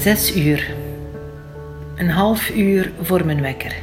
Zes 0.00 0.36
uur. 0.36 0.74
Een 1.96 2.08
half 2.08 2.50
uur 2.50 2.92
voor 3.02 3.26
mijn 3.26 3.40
wekker. 3.40 3.74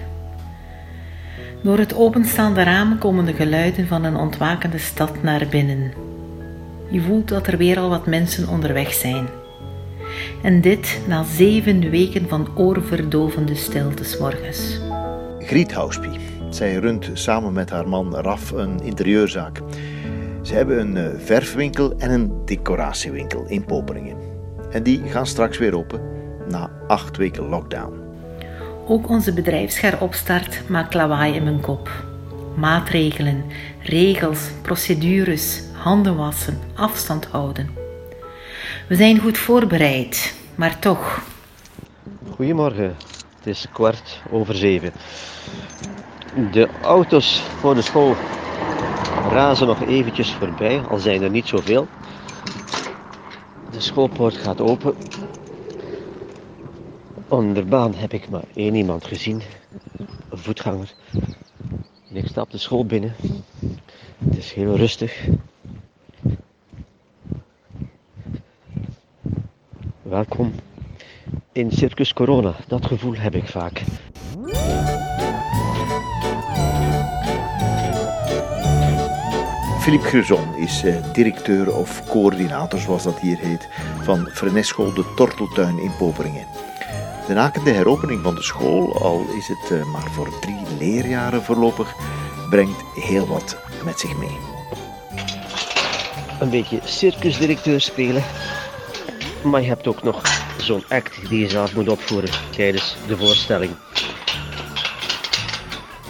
Door 1.63 1.77
het 1.77 1.95
openstaande 1.95 2.63
raam 2.63 2.97
komen 2.97 3.25
de 3.25 3.33
geluiden 3.33 3.87
van 3.87 4.03
een 4.03 4.15
ontwakende 4.15 4.77
stad 4.77 5.23
naar 5.23 5.47
binnen. 5.49 5.93
Je 6.89 7.01
voelt 7.01 7.27
dat 7.27 7.47
er 7.47 7.57
weer 7.57 7.79
al 7.79 7.89
wat 7.89 8.05
mensen 8.05 8.47
onderweg 8.47 8.93
zijn. 8.93 9.27
En 10.43 10.61
dit 10.61 10.99
na 11.07 11.23
zeven 11.23 11.89
weken 11.89 12.29
van 12.29 12.47
oorverdovende 12.55 13.55
stilte 13.55 14.17
morgens. 14.19 14.79
Griet 15.39 15.73
Houspie. 15.73 16.19
Zij 16.49 16.75
runt 16.75 17.09
samen 17.13 17.53
met 17.53 17.69
haar 17.69 17.87
man 17.87 18.15
Raf 18.15 18.51
een 18.51 18.79
interieurzaak. 18.79 19.61
Ze 20.41 20.53
hebben 20.53 20.79
een 20.79 20.97
eh, 20.97 21.19
verfwinkel 21.19 21.97
en 21.97 22.11
een 22.11 22.45
decoratiewinkel 22.45 23.45
in 23.47 23.65
Poperingen. 23.65 24.26
En 24.71 24.83
die 24.83 25.01
gaan 25.07 25.25
straks 25.25 25.57
weer 25.57 25.77
open 25.77 26.01
na 26.49 26.69
acht 26.87 27.17
weken 27.17 27.49
lockdown. 27.49 27.99
Ook 28.87 29.09
onze 29.09 29.33
bedrijfsheropstart 29.33 30.69
maakt 30.69 30.93
lawaai 30.93 31.33
in 31.33 31.43
mijn 31.43 31.61
kop. 31.61 31.89
Maatregelen, 32.55 33.43
regels, 33.81 34.49
procedures, 34.61 35.63
handen 35.73 36.15
wassen, 36.15 36.59
afstand 36.75 37.25
houden. 37.25 37.69
We 38.87 38.95
zijn 38.95 39.19
goed 39.19 39.37
voorbereid, 39.37 40.35
maar 40.55 40.79
toch. 40.79 41.21
Goedemorgen, 42.35 42.95
het 43.37 43.45
is 43.45 43.67
kwart 43.73 44.21
over 44.31 44.55
zeven. 44.55 44.91
De 46.51 46.67
auto's 46.81 47.43
voor 47.59 47.75
de 47.75 47.81
school 47.81 48.15
razen 49.31 49.67
nog 49.67 49.81
eventjes 49.87 50.33
voorbij, 50.33 50.81
al 50.89 50.97
zijn 50.97 51.21
er 51.21 51.29
niet 51.29 51.47
zoveel. 51.47 51.87
De 53.77 53.83
schoolpoort 53.83 54.37
gaat 54.37 54.61
open. 54.61 54.95
Onder 57.27 57.65
baan 57.65 57.93
heb 57.93 58.13
ik 58.13 58.29
maar 58.29 58.43
één 58.55 58.75
iemand 58.75 59.05
gezien, 59.05 59.41
een 60.29 60.37
voetganger. 60.37 60.93
Ik 62.11 62.27
stap 62.27 62.51
de 62.51 62.57
school 62.57 62.85
binnen. 62.85 63.15
Het 64.17 64.37
is 64.37 64.53
heel 64.53 64.75
rustig. 64.75 65.27
Welkom 70.01 70.53
in 71.51 71.71
Circus 71.71 72.13
Corona. 72.13 72.55
Dat 72.67 72.85
gevoel 72.85 73.15
heb 73.15 73.35
ik 73.35 73.47
vaak. 73.47 73.83
Philippe 79.87 80.07
Grezon 80.07 80.55
is 80.55 80.83
eh, 80.83 81.13
directeur 81.13 81.75
of 81.75 82.03
coördinator, 82.09 82.79
zoals 82.79 83.03
dat 83.03 83.19
hier 83.19 83.37
heet, 83.37 83.67
van 84.01 84.29
Frenesco 84.33 84.93
de 84.93 85.13
Torteltuin 85.15 85.79
in 85.79 85.91
Poperingen. 85.97 86.47
De 87.27 87.33
nakende 87.33 87.71
heropening 87.71 88.23
van 88.23 88.35
de 88.35 88.41
school, 88.43 89.01
al 89.01 89.25
is 89.37 89.47
het 89.47 89.71
eh, 89.71 89.91
maar 89.91 90.11
voor 90.11 90.39
drie 90.39 90.77
leerjaren 90.79 91.43
voorlopig, 91.43 91.93
brengt 92.49 92.83
heel 92.93 93.27
wat 93.27 93.57
met 93.83 93.99
zich 93.99 94.17
mee. 94.17 94.37
Een 96.39 96.49
beetje 96.49 96.79
circusdirecteur 96.83 97.81
spelen. 97.81 98.23
Maar 99.43 99.61
je 99.61 99.67
hebt 99.67 99.87
ook 99.87 100.03
nog 100.03 100.21
zo'n 100.57 100.83
act 100.89 101.29
die 101.29 101.39
je 101.39 101.49
zelf 101.49 101.75
moet 101.75 101.89
opvoeren 101.89 102.29
tijdens 102.55 102.97
de 103.07 103.17
voorstelling. 103.17 103.71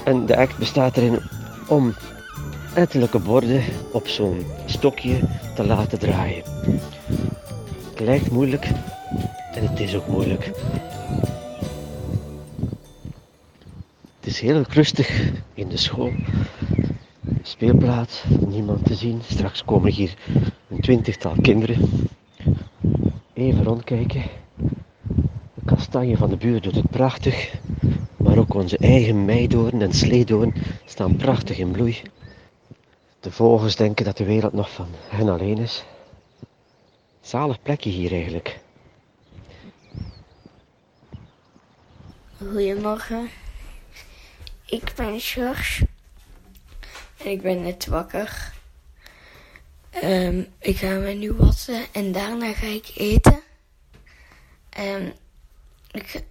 En 0.03 0.25
de 0.25 0.38
act 0.38 0.58
bestaat 0.58 0.98
erin 0.98 1.20
om 1.67 1.95
ettelijke 2.78 3.20
borden 3.20 3.64
op 3.92 4.08
zo'n 4.08 4.45
stokje 4.66 5.20
te 5.56 5.66
laten 5.66 6.00
draaien. 6.00 6.44
Het 7.89 8.00
lijkt 8.00 8.31
moeilijk 8.31 8.66
en 9.53 9.67
het 9.67 9.80
is 9.80 9.95
ook 9.95 10.08
moeilijk. 10.08 10.52
Het 14.20 14.26
is 14.26 14.39
heel 14.39 14.61
rustig 14.70 15.32
in 15.54 15.67
de 15.67 15.77
school. 15.77 16.11
Speelplaats, 17.42 18.23
niemand 18.48 18.86
te 18.86 18.95
zien. 18.95 19.21
Straks 19.27 19.66
komen 19.66 19.92
hier 19.92 20.14
een 20.70 20.82
twintigtal 20.82 21.36
kinderen. 21.42 21.89
Even 23.33 23.64
rondkijken. 23.64 24.23
De 25.54 25.61
kastanje 25.66 26.17
van 26.17 26.30
de 26.30 26.37
buurt 26.37 26.64
doet 26.64 26.76
het 26.76 26.89
prachtig. 26.89 27.54
Maar 28.17 28.37
ook 28.37 28.54
onze 28.54 28.77
eigen 28.77 29.26
meidoorn 29.26 29.82
en 29.82 29.93
sleedoorn 29.93 30.54
staan 30.86 31.16
prachtig 31.16 31.58
in 31.58 31.71
bloei. 31.71 32.02
De 33.27 33.33
vogels 33.33 33.76
denken 33.76 34.05
dat 34.05 34.17
de 34.17 34.26
wereld 34.26 34.54
nog 34.54 34.71
van 34.73 34.88
hen 35.10 35.30
alleen 35.30 35.58
is. 35.58 35.83
Zalig 37.21 37.61
plekje 37.61 37.89
hier 37.89 38.11
eigenlijk. 38.11 38.60
Goedemorgen. 42.37 43.30
Ik 44.66 44.93
ben 44.95 45.20
George. 45.20 45.87
En 47.17 47.32
ik 47.32 47.42
ben 47.42 47.61
net 47.61 47.86
wakker. 47.86 48.54
Ehm, 49.89 50.43
ik 50.60 50.77
ga 50.77 50.89
me 50.89 51.14
nu 51.14 51.33
wassen 51.33 51.86
en 51.92 52.11
daarna 52.11 52.54
ga 52.54 52.67
ik 52.67 52.92
eten. 52.95 53.42
Um, 54.80 55.14
ik, 55.92 56.23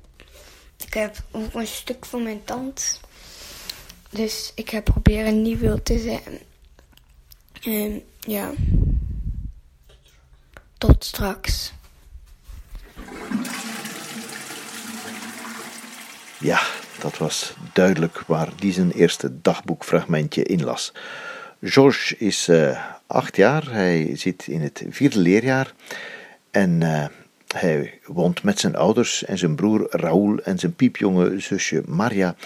ik 0.86 0.94
heb 0.94 1.16
ook 1.30 1.54
een 1.54 1.66
stuk 1.66 2.04
van 2.04 2.22
mijn 2.22 2.44
tand. 2.44 3.00
Dus 4.10 4.52
ik 4.54 4.70
ga 4.70 4.80
proberen 4.80 5.42
niet 5.42 5.58
wild 5.58 5.84
te 5.84 5.98
zijn. 5.98 6.54
En 7.64 8.02
ja. 8.20 8.52
Tot 10.78 11.04
straks. 11.04 11.72
Ja, 16.38 16.60
dat 17.00 17.18
was 17.18 17.54
duidelijk 17.72 18.22
waar 18.26 18.48
die 18.56 18.72
zijn 18.72 18.90
eerste 18.90 19.40
dagboekfragmentje 19.40 20.42
in 20.42 20.64
las. 20.64 20.92
George 21.62 22.16
is 22.16 22.48
uh, 22.48 22.84
acht 23.06 23.36
jaar, 23.36 23.70
hij 23.70 24.16
zit 24.16 24.46
in 24.46 24.60
het 24.60 24.84
vierde 24.88 25.18
leerjaar 25.18 25.72
en 26.50 26.80
uh, 26.80 27.06
hij 27.54 28.00
woont 28.04 28.42
met 28.42 28.58
zijn 28.58 28.76
ouders 28.76 29.24
en 29.24 29.38
zijn 29.38 29.54
broer 29.54 29.86
Raoul 29.90 30.38
en 30.38 30.58
zijn 30.58 30.74
piepjonge 30.74 31.40
zusje 31.40 31.82
Maria 31.86 32.36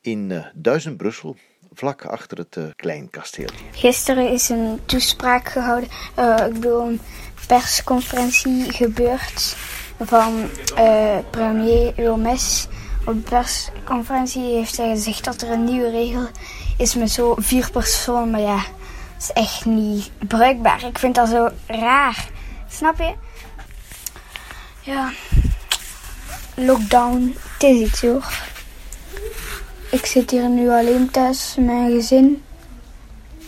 in 0.00 0.30
uh, 0.30 0.44
Duizend 0.54 0.96
Brussel, 0.96 1.36
vlak 1.74 2.04
achter 2.04 2.38
het 2.38 2.56
uh, 2.56 2.64
klein 2.76 3.10
kasteeltje. 3.10 3.64
Gisteren 3.72 4.30
is 4.30 4.48
een 4.48 4.80
toespraak 4.86 5.48
gehouden, 5.48 5.88
uh, 6.18 6.46
ik 6.46 6.52
bedoel 6.52 6.80
een 6.80 7.00
persconferentie 7.46 8.72
gebeurd 8.72 9.56
van 10.00 10.50
uh, 10.78 11.18
premier 11.30 11.92
Lomes. 11.96 12.68
Op 13.06 13.14
de 13.14 13.20
persconferentie 13.20 14.54
heeft 14.56 14.76
hij 14.76 14.88
gezegd 14.88 15.24
dat 15.24 15.42
er 15.42 15.50
een 15.50 15.64
nieuwe 15.64 15.90
regel 15.90 16.28
is 16.78 16.94
met 16.94 17.10
zo 17.10 17.34
vier 17.38 17.70
personen, 17.70 18.30
maar 18.30 18.40
ja, 18.40 18.56
dat 18.56 19.20
is 19.20 19.32
echt 19.32 19.64
niet 19.64 20.10
bruikbaar. 20.28 20.84
Ik 20.84 20.98
vind 20.98 21.14
dat 21.14 21.28
zo 21.28 21.50
raar, 21.66 22.28
snap 22.68 22.98
je? 22.98 23.14
Ja, 24.80 25.12
lockdown, 26.54 27.36
het 27.52 27.62
is 27.62 27.80
iets 27.80 28.00
hoor. 28.00 28.53
Ik 29.94 30.06
zit 30.06 30.30
hier 30.30 30.48
nu 30.48 30.68
alleen 30.70 31.10
thuis 31.10 31.54
met 31.56 31.66
mijn 31.66 31.90
gezin. 31.90 32.42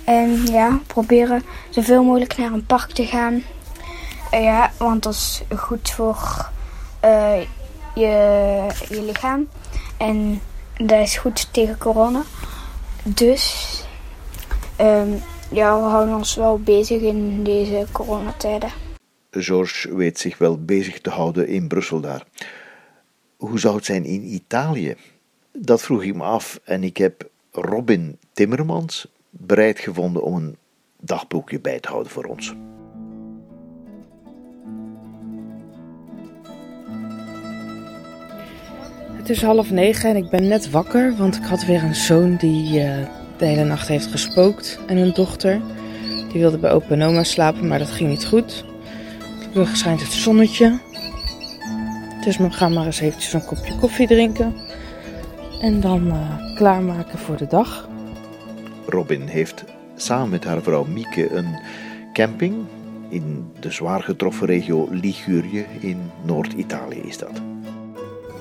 En 0.04 0.46
ja, 0.46 0.80
proberen 0.86 1.42
zoveel 1.70 2.04
mogelijk 2.04 2.36
naar 2.36 2.52
een 2.52 2.66
park 2.66 2.90
te 2.90 3.06
gaan. 3.06 3.42
Uh, 4.34 4.42
ja, 4.42 4.72
want 4.78 5.02
dat 5.02 5.12
is 5.12 5.42
goed 5.56 5.90
voor 5.90 6.50
uh, 7.04 7.40
je, 7.94 8.66
je 8.88 9.02
lichaam. 9.02 9.48
En 9.96 10.40
dat 10.76 11.00
is 11.00 11.16
goed 11.16 11.52
tegen 11.52 11.78
corona. 11.78 12.22
Dus 13.02 13.84
um, 14.80 15.22
ja, 15.50 15.76
we 15.76 15.88
houden 15.88 16.14
ons 16.14 16.34
wel 16.34 16.58
bezig 16.58 17.00
in 17.00 17.44
deze 17.44 17.86
coronatijden. 17.92 18.70
George 19.30 19.96
weet 19.96 20.18
zich 20.18 20.38
wel 20.38 20.64
bezig 20.64 21.00
te 21.00 21.10
houden 21.10 21.48
in 21.48 21.68
Brussel 21.68 22.00
daar. 22.00 22.24
Hoe 23.36 23.58
zou 23.58 23.76
het 23.76 23.84
zijn 23.84 24.04
in 24.04 24.22
Italië? 24.22 24.96
Dat 25.58 25.82
vroeg 25.82 26.02
ik 26.02 26.14
me 26.14 26.22
af 26.22 26.60
en 26.64 26.84
ik 26.84 26.96
heb 26.96 27.28
Robin 27.52 28.18
Timmermans 28.32 29.06
bereid 29.30 29.78
gevonden 29.78 30.22
om 30.22 30.36
een 30.36 30.56
dagboekje 31.00 31.60
bij 31.60 31.80
te 31.80 31.88
houden 31.88 32.12
voor 32.12 32.24
ons. 32.24 32.54
Het 39.12 39.30
is 39.30 39.42
half 39.42 39.70
negen 39.70 40.10
en 40.10 40.16
ik 40.16 40.30
ben 40.30 40.48
net 40.48 40.70
wakker, 40.70 41.16
want 41.16 41.36
ik 41.36 41.44
had 41.44 41.64
weer 41.64 41.82
een 41.82 41.94
zoon 41.94 42.36
die 42.36 42.78
uh, 42.78 43.06
de 43.38 43.44
hele 43.44 43.64
nacht 43.64 43.88
heeft 43.88 44.06
gespookt 44.06 44.78
en 44.86 44.96
een 44.96 45.14
dochter. 45.14 45.60
Die 46.32 46.40
wilde 46.40 46.58
bij 46.58 46.72
opa 46.72 46.88
en 46.88 47.02
oma 47.02 47.24
slapen, 47.24 47.68
maar 47.68 47.78
dat 47.78 47.90
ging 47.90 48.08
niet 48.08 48.26
goed. 48.26 48.64
Gelukkig 49.38 49.76
schijnt 49.76 50.00
het 50.00 50.12
zonnetje. 50.12 50.80
Dus 52.24 52.36
we 52.36 52.50
gaan 52.50 52.72
maar 52.72 52.86
eens 52.86 53.00
eventjes 53.00 53.32
een 53.32 53.44
kopje 53.44 53.76
koffie 53.76 54.06
drinken. 54.06 54.65
En 55.60 55.80
dan 55.80 56.06
uh, 56.06 56.54
klaarmaken 56.54 57.18
voor 57.18 57.36
de 57.36 57.46
dag. 57.46 57.88
Robin 58.86 59.26
heeft 59.26 59.64
samen 59.96 60.28
met 60.28 60.44
haar 60.44 60.62
vrouw 60.62 60.84
Mieke 60.84 61.30
een 61.30 61.58
camping 62.12 62.54
In 63.08 63.52
de 63.60 63.70
zwaar 63.70 64.02
getroffen 64.02 64.46
regio 64.46 64.88
Ligurië 64.90 65.66
in 65.80 66.10
Noord-Italië 66.22 67.00
is 67.00 67.18
dat. 67.18 67.40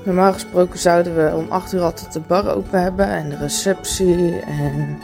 Normaal 0.04 0.34
gesproken 0.34 0.80
zouden 0.80 1.16
we 1.16 1.36
om 1.36 1.46
8 1.50 1.74
uur 1.74 1.82
altijd 1.82 2.14
de 2.14 2.20
bar 2.20 2.56
open 2.56 2.82
hebben 2.82 3.08
en 3.08 3.30
de 3.30 3.38
receptie 3.38 4.40
en 4.40 5.00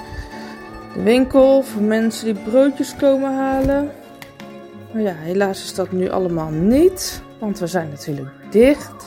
de 0.94 1.02
winkel 1.02 1.64
voor 1.64 1.82
mensen 1.82 2.26
die 2.26 2.44
broodjes 2.44 2.96
komen 2.96 3.36
halen. 3.36 3.92
Maar 4.94 5.02
ja, 5.02 5.14
helaas 5.14 5.64
is 5.64 5.74
dat 5.74 5.92
nu 5.92 6.10
allemaal 6.10 6.50
niet, 6.50 7.22
want 7.40 7.60
we 7.60 7.68
zijn 7.68 7.90
natuurlijk 7.90 8.30
dicht. 8.50 9.01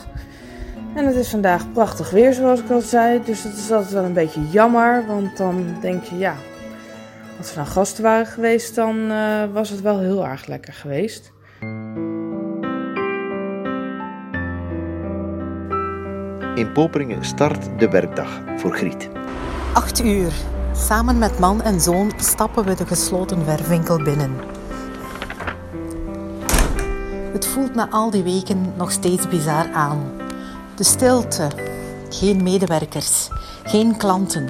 En 0.95 1.07
het 1.07 1.15
is 1.15 1.29
vandaag 1.29 1.73
prachtig 1.73 2.11
weer, 2.11 2.33
zoals 2.33 2.61
ik 2.61 2.71
al 2.71 2.81
zei. 2.81 3.21
Dus 3.25 3.43
het 3.43 3.57
is 3.57 3.71
altijd 3.71 3.93
wel 3.93 4.05
een 4.05 4.13
beetje 4.13 4.49
jammer, 4.51 5.07
want 5.07 5.37
dan 5.37 5.77
denk 5.81 6.05
je, 6.05 6.19
ja, 6.19 6.35
als 7.39 7.55
we 7.55 7.61
nou 7.61 7.69
gasten 7.69 8.03
waren 8.03 8.27
geweest, 8.27 8.75
dan 8.75 8.97
uh, 8.97 9.45
was 9.53 9.71
het 9.71 9.81
wel 9.81 9.99
heel 9.99 10.27
erg 10.27 10.47
lekker 10.47 10.73
geweest. 10.73 11.33
In 16.55 16.73
Poperingen 16.73 17.25
start 17.25 17.79
de 17.79 17.89
werkdag 17.89 18.41
voor 18.57 18.77
Griet. 18.77 19.09
8 19.73 20.05
uur. 20.05 20.33
Samen 20.73 21.19
met 21.19 21.39
man 21.39 21.63
en 21.63 21.81
zoon 21.81 22.13
stappen 22.17 22.65
we 22.65 22.75
de 22.75 22.87
gesloten 22.87 23.47
werfwinkel 23.47 24.03
binnen. 24.03 24.33
Het 27.33 27.47
voelt 27.47 27.75
na 27.75 27.89
al 27.91 28.11
die 28.11 28.23
weken 28.23 28.73
nog 28.77 28.91
steeds 28.91 29.29
bizar 29.29 29.73
aan. 29.73 30.24
De 30.77 30.85
stilte, 30.85 31.51
geen 32.09 32.43
medewerkers, 32.43 33.29
geen 33.65 33.97
klanten. 33.97 34.49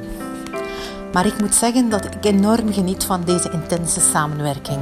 Maar 1.13 1.27
ik 1.27 1.41
moet 1.41 1.55
zeggen 1.55 1.91
dat 1.91 2.05
ik 2.05 2.25
enorm 2.25 2.73
geniet 2.73 3.05
van 3.05 3.25
deze 3.25 3.51
intense 3.51 4.01
samenwerking. 4.01 4.79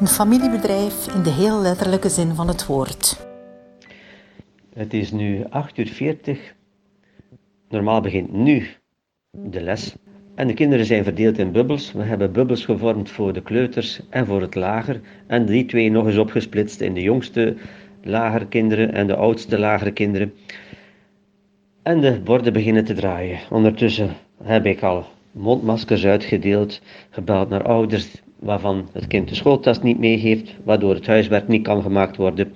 Een 0.00 0.08
familiebedrijf 0.08 1.14
in 1.14 1.22
de 1.22 1.30
heel 1.30 1.60
letterlijke 1.60 2.08
zin 2.08 2.34
van 2.34 2.48
het 2.48 2.66
woord. 2.66 3.26
Het 4.74 4.94
is 4.94 5.10
nu 5.10 5.44
8 5.50 5.78
uur 5.78 5.88
40. 5.88 6.54
Normaal 7.68 8.00
begint 8.00 8.32
nu 8.32 8.68
de 9.30 9.60
les. 9.60 9.94
En 10.34 10.46
de 10.46 10.54
kinderen 10.54 10.86
zijn 10.86 11.04
verdeeld 11.04 11.38
in 11.38 11.52
bubbels. 11.52 11.92
We 11.92 12.02
hebben 12.02 12.32
bubbels 12.32 12.64
gevormd 12.64 13.10
voor 13.10 13.32
de 13.32 13.42
kleuters 13.42 14.00
en 14.10 14.26
voor 14.26 14.40
het 14.40 14.54
lager. 14.54 15.00
En 15.26 15.46
die 15.46 15.64
twee 15.64 15.90
nog 15.90 16.06
eens 16.06 16.16
opgesplitst 16.16 16.80
in 16.80 16.94
de 16.94 17.02
jongste 17.02 17.56
lagere 18.02 18.46
kinderen 18.46 18.92
en 18.92 19.06
de 19.06 19.16
oudste 19.16 19.58
lagere 19.58 19.92
kinderen. 19.92 20.32
En 21.82 22.00
de 22.00 22.20
borden 22.24 22.52
beginnen 22.52 22.84
te 22.84 22.94
draaien. 22.94 23.38
Ondertussen 23.50 24.10
heb 24.42 24.66
ik 24.66 24.82
al 24.82 25.06
mondmaskers 25.32 26.04
uitgedeeld, 26.04 26.80
gebeld 27.10 27.48
naar 27.48 27.62
ouders 27.62 28.22
waarvan 28.38 28.88
het 28.92 29.06
kind 29.06 29.28
de 29.28 29.34
schooltas 29.34 29.82
niet 29.82 29.98
meegeeft, 29.98 30.56
waardoor 30.64 30.94
het 30.94 31.06
huiswerk 31.06 31.48
niet 31.48 31.62
kan 31.62 31.82
gemaakt 31.82 32.16
worden. 32.16 32.52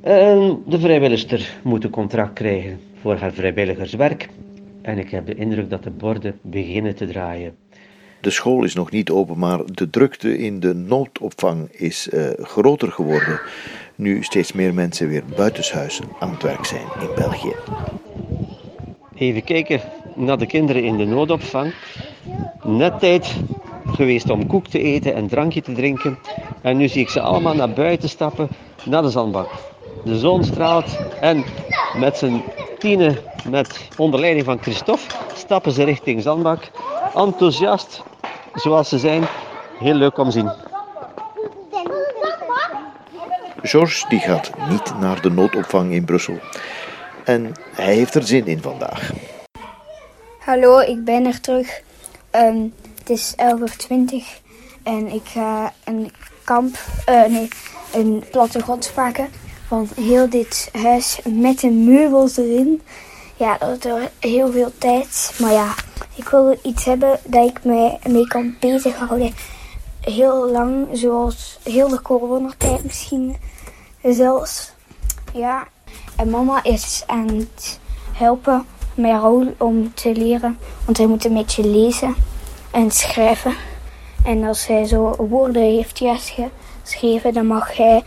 En 0.00 0.62
de 0.66 0.78
vrijwilligster 0.78 1.58
moet 1.62 1.84
een 1.84 1.90
contract 1.90 2.32
krijgen 2.32 2.80
voor 3.00 3.16
haar 3.16 3.32
vrijwilligerswerk. 3.32 4.28
En 4.82 4.98
ik 4.98 5.10
heb 5.10 5.26
de 5.26 5.34
indruk 5.34 5.70
dat 5.70 5.82
de 5.82 5.90
borden 5.90 6.38
beginnen 6.42 6.94
te 6.94 7.06
draaien. 7.06 7.54
De 8.24 8.30
school 8.30 8.64
is 8.64 8.74
nog 8.74 8.90
niet 8.90 9.10
open, 9.10 9.38
maar 9.38 9.60
de 9.66 9.90
drukte 9.90 10.38
in 10.38 10.60
de 10.60 10.74
noodopvang 10.74 11.68
is 11.72 12.08
uh, 12.12 12.26
groter 12.42 12.92
geworden. 12.92 13.40
Nu 13.94 14.22
steeds 14.22 14.52
meer 14.52 14.74
mensen 14.74 15.08
weer 15.08 15.22
buitenshuis 15.36 16.00
aan 16.18 16.30
het 16.30 16.42
werk 16.42 16.64
zijn 16.64 16.86
in 17.00 17.08
België. 17.14 17.52
Even 19.14 19.44
kijken 19.44 19.80
naar 20.14 20.38
de 20.38 20.46
kinderen 20.46 20.84
in 20.84 20.96
de 20.96 21.04
noodopvang. 21.04 21.74
Net 22.62 22.98
tijd 22.98 23.34
geweest 23.86 24.30
om 24.30 24.46
koek 24.46 24.66
te 24.66 24.78
eten 24.78 25.14
en 25.14 25.28
drankje 25.28 25.62
te 25.62 25.72
drinken. 25.72 26.18
En 26.62 26.76
nu 26.76 26.88
zie 26.88 27.02
ik 27.02 27.08
ze 27.08 27.20
allemaal 27.20 27.54
naar 27.54 27.72
buiten 27.72 28.08
stappen, 28.08 28.48
naar 28.84 29.02
de 29.02 29.10
zandbak. 29.10 29.48
De 30.04 30.18
zon 30.18 30.44
straalt 30.44 30.96
en 31.20 31.44
met 31.98 32.16
zijn 32.16 32.42
tienen, 32.78 33.16
met 33.48 33.88
onder 33.96 34.20
leiding 34.20 34.44
van 34.44 34.62
Christophe, 34.62 35.14
stappen 35.34 35.72
ze 35.72 35.84
richting 35.84 36.22
zandbak. 36.22 36.70
Enthousiast, 37.14 38.02
zoals 38.54 38.88
ze 38.88 38.98
zijn. 38.98 39.24
Heel 39.78 39.94
leuk 39.94 40.18
om 40.18 40.24
te 40.24 40.30
zien. 40.30 40.50
Georges 43.62 44.04
die 44.08 44.20
gaat 44.20 44.50
niet 44.68 44.98
naar 44.98 45.20
de 45.20 45.30
noodopvang 45.30 45.92
in 45.92 46.04
Brussel. 46.04 46.38
En 47.24 47.52
hij 47.74 47.94
heeft 47.94 48.14
er 48.14 48.22
zin 48.22 48.46
in 48.46 48.62
vandaag. 48.62 49.10
Hallo, 50.38 50.78
ik 50.78 51.04
ben 51.04 51.26
er 51.26 51.40
terug. 51.40 51.82
Um, 52.30 52.74
het 52.98 53.10
is 53.10 53.34
11.20 53.36 53.94
uur 54.12 54.42
en 54.82 55.12
ik 55.12 55.22
ga 55.24 55.72
een 55.84 56.12
kamp, 56.44 56.76
uh, 57.08 57.24
nee, 57.24 57.48
een 57.92 58.24
plattegrond 58.30 58.92
maken 58.96 59.28
van 59.66 59.88
heel 60.00 60.28
dit 60.28 60.70
huis 60.72 61.18
met 61.24 61.60
de 61.60 61.70
meubels 61.70 62.36
erin. 62.36 62.82
Ja, 63.36 63.58
dat 63.58 63.84
is 63.84 64.30
heel 64.30 64.52
veel 64.52 64.72
tijd. 64.78 65.34
Maar 65.38 65.52
ja, 65.52 65.74
ik 66.14 66.28
wil 66.28 66.58
iets 66.62 66.84
hebben 66.84 67.20
dat 67.24 67.48
ik 67.48 67.64
mij 67.64 67.98
mee 68.08 68.26
kan 68.26 68.54
bezighouden. 68.60 69.34
Heel 70.00 70.50
lang, 70.50 70.86
zoals 70.92 71.58
heel 71.62 71.88
de 71.88 72.02
coronatijd 72.02 72.84
misschien 72.84 73.36
zelfs. 74.02 74.72
Ja, 75.32 75.68
en 76.16 76.30
mama 76.30 76.64
is 76.64 77.02
aan 77.06 77.28
het 77.28 77.80
helpen 78.12 78.66
Raoul 78.96 79.54
om 79.58 79.94
te 79.94 80.12
leren. 80.12 80.58
Want 80.84 80.96
hij 80.96 81.06
moet 81.06 81.24
een 81.24 81.34
beetje 81.34 81.66
lezen 81.66 82.14
en 82.70 82.90
schrijven. 82.90 83.54
En 84.24 84.44
als 84.44 84.66
hij 84.66 84.84
zo 84.84 85.16
woorden 85.16 85.62
heeft 85.62 86.02
geschreven, 86.82 87.34
dan 87.34 87.46
mag 87.46 87.76
hij 87.76 88.02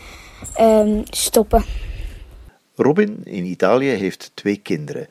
um, 0.60 1.04
stoppen. 1.10 1.64
Robin 2.76 3.22
in 3.24 3.46
Italië 3.46 3.90
heeft 3.90 4.32
twee 4.34 4.58
kinderen. 4.58 5.08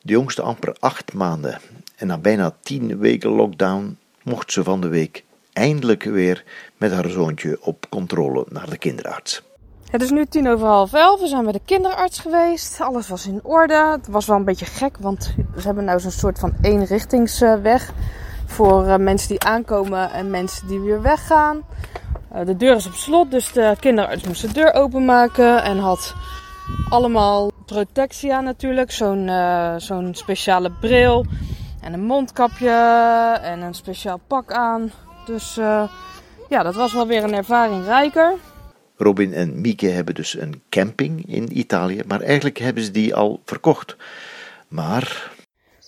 De 0.00 0.12
jongste 0.12 0.42
amper 0.42 0.76
acht 0.78 1.12
maanden. 1.12 1.60
En 2.02 2.08
na 2.08 2.18
bijna 2.18 2.52
tien 2.62 2.98
weken 2.98 3.30
lockdown 3.30 3.98
mocht 4.22 4.52
ze 4.52 4.64
van 4.64 4.80
de 4.80 4.88
week 4.88 5.24
eindelijk 5.52 6.02
weer 6.02 6.44
met 6.76 6.92
haar 6.92 7.08
zoontje 7.08 7.58
op 7.60 7.86
controle 7.88 8.46
naar 8.48 8.70
de 8.70 8.76
kinderarts. 8.76 9.42
Het 9.90 10.02
is 10.02 10.10
nu 10.10 10.26
tien 10.26 10.48
over 10.48 10.66
half 10.66 10.92
elf. 10.92 11.20
We 11.20 11.26
zijn 11.26 11.42
bij 11.42 11.52
de 11.52 11.60
kinderarts 11.64 12.18
geweest. 12.18 12.80
Alles 12.80 13.08
was 13.08 13.26
in 13.26 13.40
orde. 13.42 13.74
Het 13.74 14.08
was 14.08 14.26
wel 14.26 14.36
een 14.36 14.44
beetje 14.44 14.64
gek, 14.64 14.96
want 15.00 15.34
we 15.54 15.62
hebben 15.62 15.84
nou 15.84 16.00
zo'n 16.00 16.10
soort 16.10 16.38
van 16.38 16.52
eenrichtingsweg. 16.62 17.92
Voor 18.46 18.86
eh, 18.86 18.96
mensen 18.96 19.28
die 19.28 19.44
aankomen 19.44 20.10
en 20.10 20.30
mensen 20.30 20.66
die 20.66 20.80
weer 20.80 21.02
weggaan. 21.02 21.62
Eh, 22.32 22.46
de 22.46 22.56
deur 22.56 22.76
is 22.76 22.86
op 22.86 22.94
slot, 22.94 23.30
dus 23.30 23.52
de 23.52 23.76
kinderarts 23.80 24.24
moest 24.24 24.42
de 24.42 24.52
deur 24.52 24.74
openmaken. 24.74 25.62
En 25.62 25.78
had 25.78 26.14
allemaal 26.88 27.50
protectie 27.66 28.34
aan 28.34 28.44
natuurlijk. 28.44 28.90
Zo'n 28.90 29.28
uh, 29.28 29.74
zo'n 29.76 30.14
speciale 30.14 30.70
bril. 30.80 31.26
En 31.82 31.92
een 31.92 32.04
mondkapje. 32.04 32.70
En 33.42 33.60
een 33.60 33.74
speciaal 33.74 34.20
pak 34.26 34.52
aan. 34.52 34.92
Dus 35.26 35.54
ja, 36.48 36.62
dat 36.62 36.74
was 36.74 36.92
wel 36.92 37.06
weer 37.06 37.24
een 37.24 37.34
ervaring 37.34 37.84
rijker. 37.84 38.34
Robin 38.96 39.32
en 39.32 39.60
Mieke 39.60 39.88
hebben 39.88 40.14
dus 40.14 40.38
een 40.38 40.62
camping 40.68 41.26
in 41.26 41.58
Italië, 41.58 42.00
maar 42.06 42.20
eigenlijk 42.20 42.58
hebben 42.58 42.82
ze 42.82 42.90
die 42.90 43.14
al 43.14 43.40
verkocht. 43.44 43.96
Maar. 44.68 45.32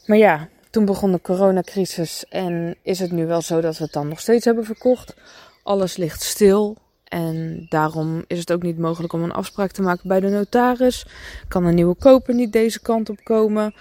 Maar 0.07 0.17
ja, 0.17 0.49
toen 0.71 0.85
begon 0.85 1.13
de 1.13 1.21
coronacrisis 1.21 2.25
en 2.29 2.77
is 2.83 2.99
het 2.99 3.13
nu 3.13 3.27
wel 3.27 3.43
zo 3.43 3.61
dat 3.61 3.79
we 3.79 3.85
het 3.85 3.93
dan 3.93 4.09
nog 4.09 4.21
steeds 4.21 4.45
hebben 4.45 4.65
verkocht. 4.65 5.15
Alles 5.63 5.97
ligt 5.97 6.23
stil 6.23 6.77
en 7.05 7.67
daarom 7.69 8.25
is 8.27 8.39
het 8.39 8.53
ook 8.53 8.63
niet 8.63 8.79
mogelijk 8.79 9.13
om 9.13 9.23
een 9.23 9.33
afspraak 9.33 9.71
te 9.71 9.83
maken 9.83 10.09
bij 10.09 10.21
de 10.21 10.29
notaris. 10.29 11.07
Kan 11.49 11.65
een 11.65 11.75
nieuwe 11.75 11.95
koper 11.95 12.35
niet 12.35 12.53
deze 12.53 12.81
kant 12.81 13.09
op 13.11 13.19
komen. 13.23 13.75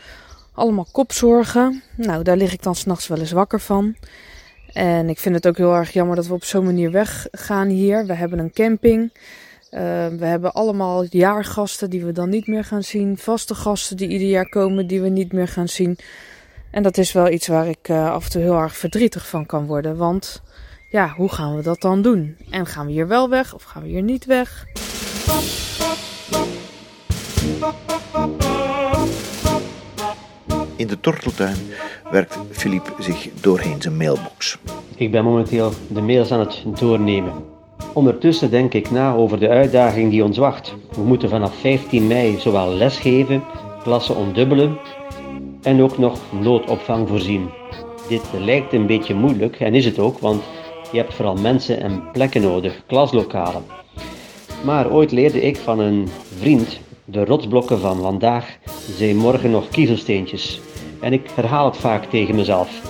Allemaal 0.54 0.88
kopzorgen. 0.92 1.84
Nou, 1.96 2.24
daar 2.24 2.38
lig 2.38 2.54
ik 2.54 2.64
dan 2.64 2.76
s'nachts 2.76 3.08
wel 3.08 3.20
eens 3.20 3.32
wakker 3.32 3.60
van. 3.60 3.96
En 4.74 5.10
ik 5.10 5.20
vind 5.20 5.36
het 5.36 5.48
ook 5.48 5.58
heel 5.58 5.74
erg 5.76 5.94
jammer 5.94 6.16
dat 6.16 6.28
we 6.28 6.34
op 6.34 6.44
zo'n 6.44 6.66
manier 6.66 6.92
weggaan 6.92 7.68
hier. 7.68 8.06
We 8.06 8.14
hebben 8.14 8.40
een 8.40 8.54
camping. 8.54 9.12
Uh, 9.72 9.80
we 10.08 10.26
hebben 10.26 10.54
allemaal 10.54 11.06
jaargasten 11.10 11.90
die 11.90 12.06
we 12.06 12.12
dan 12.12 12.30
niet 12.30 12.48
meer 12.48 12.64
gaan 12.64 12.84
zien. 12.84 13.18
Vaste 13.18 13.56
gasten 13.56 13.98
die 13.98 14.08
ieder 14.08 14.28
jaar 14.28 14.50
komen 14.50 14.88
die 14.88 15.02
we 15.02 15.10
niet 15.10 15.34
meer 15.34 15.48
gaan 15.48 15.68
zien. 15.68 15.98
En 16.72 16.84
dat 16.84 16.98
is 16.98 17.12
wel 17.12 17.30
iets 17.30 17.48
waar 17.48 17.68
ik 17.68 17.90
uh, 17.90 18.12
af 18.12 18.24
en 18.24 18.32
toe 18.32 18.42
heel 18.42 18.60
erg 18.60 18.78
verdrietig 18.78 19.28
van 19.28 19.46
kan 19.46 19.66
worden. 19.66 19.98
Want 19.98 20.42
ja, 20.90 21.14
hoe 21.16 21.30
gaan 21.30 21.56
we 21.56 21.62
dat 21.62 21.82
dan 21.82 22.02
doen? 22.02 22.38
En 22.50 22.66
gaan 22.66 22.86
we 22.86 22.92
hier 22.92 23.08
wel 23.08 23.30
weg 23.30 23.54
of 23.54 23.64
gaan 23.64 23.82
we 23.82 23.88
hier 23.88 24.02
niet 24.02 24.26
weg? 24.26 24.66
In 30.84 30.90
de 30.90 31.00
torteltuin 31.00 31.56
werkt 32.12 32.40
Philippe 32.50 32.92
zich 33.00 33.30
doorheen 33.42 33.82
zijn 33.82 33.98
mailbox. 33.98 34.58
Ik 34.96 35.12
ben 35.12 35.24
momenteel 35.24 35.72
de 35.88 36.02
mails 36.02 36.32
aan 36.32 36.40
het 36.40 36.64
doornemen. 36.80 37.34
Ondertussen 37.94 38.50
denk 38.50 38.74
ik 38.74 38.92
na 38.92 39.14
over 39.14 39.40
de 39.40 39.50
uitdaging 39.50 40.12
die 40.12 40.24
ons 40.24 40.38
wacht. 40.38 40.76
We 40.96 41.02
moeten 41.02 41.30
vanaf 41.30 41.56
15 41.56 42.08
mei 42.08 42.40
zowel 42.40 42.74
lesgeven, 42.74 43.44
klassen 43.84 44.16
ontdubbelen 44.16 44.78
en 45.62 45.82
ook 45.82 45.98
nog 45.98 46.20
noodopvang 46.42 47.08
voorzien. 47.08 47.50
Dit 48.08 48.24
lijkt 48.40 48.74
een 48.74 48.88
beetje 48.88 49.14
moeilijk 49.14 49.60
en 49.60 49.74
is 49.74 49.86
het 49.86 50.00
ook, 50.00 50.20
want 50.20 50.44
Je 50.92 50.98
hebt 50.98 51.14
vooral 51.14 51.36
mensen 51.36 51.82
en 51.82 52.04
plekken 52.12 52.42
nodig, 52.42 52.84
klaslokalen. 52.88 53.64
Maar 54.64 54.92
ooit 54.92 55.12
leerde 55.12 55.42
ik 55.42 55.58
van 55.58 55.80
een 55.80 56.08
vriend: 56.38 56.80
de 57.06 57.26
rotsblokken 57.26 57.80
van 57.80 58.02
vandaag 58.02 58.58
zijn 58.98 59.18
morgen 59.18 59.52
nog 59.52 59.70
kiezelsteentjes. 59.70 60.62
En 61.04 61.14
ik 61.14 61.30
herhaal 61.36 61.66
het 61.66 61.78
vaak 61.78 62.06
tegen 62.06 62.36
mezelf. 62.36 62.82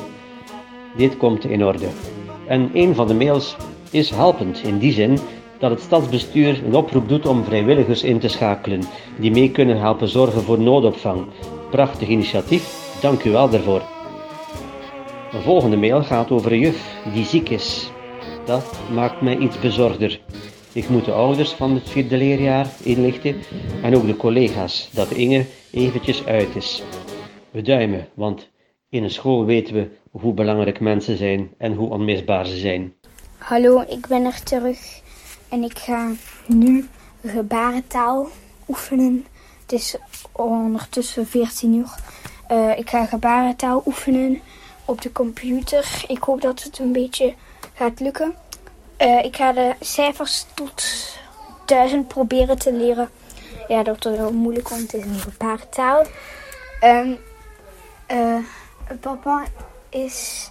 Dit 0.98 1.18
komt 1.18 1.46
in 1.46 1.66
orde. 1.66 1.88
En 2.48 2.70
een 2.74 2.96
van 2.96 3.08
de 3.08 3.14
mails 3.14 3.56
is 3.92 4.10
helpend 4.10 4.64
in 4.64 4.78
die 4.78 4.94
zin 4.94 5.18
dat 5.60 5.72
het 5.72 5.82
stadsbestuur 5.82 6.66
een 6.66 6.76
oproep 6.76 7.10
doet 7.10 7.26
om 7.26 7.44
vrijwilligers 7.44 8.04
in 8.04 8.20
te 8.20 8.28
schakelen 8.28 8.84
die 9.20 9.32
mee 9.32 9.52
kunnen 9.52 9.80
helpen 9.80 10.08
zorgen 10.08 10.42
voor 10.42 10.60
noodopvang. 10.60 11.26
Prachtig 11.70 12.08
initiatief, 12.08 12.98
dank 13.02 13.24
u 13.24 13.32
wel 13.32 13.50
daarvoor. 13.50 13.82
Een 15.32 15.42
volgende 15.42 15.78
mail 15.78 16.04
gaat 16.04 16.32
over 16.32 16.52
een 16.52 16.60
juf 16.60 16.96
die 17.14 17.26
ziek 17.26 17.50
is. 17.50 17.92
Dat 18.46 18.80
maakt 18.94 19.22
mij 19.22 19.38
iets 19.38 19.60
bezorgder. 19.60 20.20
Ik 20.74 20.90
moet 20.90 21.06
de 21.06 21.12
ouders 21.12 21.52
van 21.52 21.74
het 21.74 21.90
vierde 21.90 22.18
leerjaar 22.18 22.68
inlichten 22.84 23.36
en 23.82 23.96
ook 23.96 24.08
de 24.08 24.18
collega's 24.18 24.90
dat 24.92 25.12
Inge 25.12 25.46
eventjes 25.72 26.26
uit 26.26 26.56
is. 26.56 26.84
We 27.54 27.62
duimen, 27.62 28.08
want 28.14 28.50
in 28.90 29.04
een 29.04 29.12
school 29.12 29.46
weten 29.46 29.74
we 29.74 29.90
hoe 30.12 30.34
belangrijk 30.34 30.80
mensen 30.80 31.18
zijn 31.18 31.54
en 31.58 31.74
hoe 31.74 31.90
onmisbaar 31.90 32.46
ze 32.46 32.58
zijn. 32.58 32.94
Hallo, 33.38 33.82
ik 33.82 34.08
ben 34.08 34.26
er 34.26 34.44
terug 34.44 35.02
en 35.50 35.64
ik 35.64 35.78
ga 35.78 36.12
nu 36.48 36.88
gebarentaal 37.26 38.28
oefenen. 38.68 39.26
Het 39.62 39.72
is 39.72 39.98
ondertussen 40.32 41.28
14 41.28 41.74
uur. 41.74 41.96
Uh, 42.52 42.78
ik 42.78 42.90
ga 42.90 43.06
gebarentaal 43.06 43.84
oefenen 43.86 44.42
op 44.86 45.02
de 45.02 45.12
computer. 45.12 46.04
Ik 46.08 46.24
hoop 46.24 46.42
dat 46.42 46.64
het 46.64 46.80
een 46.80 46.92
beetje 46.92 47.34
gaat 47.74 48.00
lukken. 48.00 48.36
Uh, 49.02 49.24
ik 49.24 49.36
ga 49.36 49.52
de 49.52 49.74
cijfers 49.80 50.46
tot 50.54 50.84
1000 51.66 52.08
proberen 52.08 52.58
te 52.58 52.74
leren. 52.74 53.10
Ja, 53.68 53.84
dat 53.84 54.06
is 54.06 54.18
wel 54.18 54.34
moeilijk, 54.34 54.70
want 54.70 54.82
het 54.82 54.94
is 54.94 55.06
een 55.06 55.32
gebarentaal. 55.32 56.06
Um, 56.84 57.18
uh, 58.14 58.38
papa 59.00 59.44
is 59.90 60.50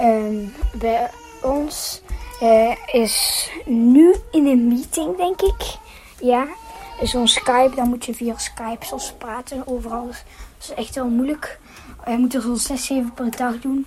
um, 0.00 0.52
bij 0.78 1.10
ons 1.42 2.02
uh, 2.42 2.76
is 2.86 3.48
nu 3.64 4.14
in 4.30 4.46
een 4.46 4.68
meeting, 4.68 5.16
denk 5.16 5.40
ik. 5.40 5.76
Ja, 6.20 6.46
zo'n 7.02 7.28
Skype, 7.28 7.72
dan 7.74 7.88
moet 7.88 8.04
je 8.04 8.14
via 8.14 8.38
Skype 8.38 8.84
soms 8.84 9.12
praten 9.18 9.66
overal. 9.66 10.06
Dat 10.06 10.16
is 10.60 10.74
echt 10.74 10.94
wel 10.94 11.08
moeilijk. 11.08 11.58
Hij 12.00 12.18
moet 12.18 12.34
er 12.34 12.40
zo'n 12.40 12.56
6, 12.56 12.86
7 12.86 13.12
per 13.12 13.36
dag 13.36 13.60
doen. 13.60 13.86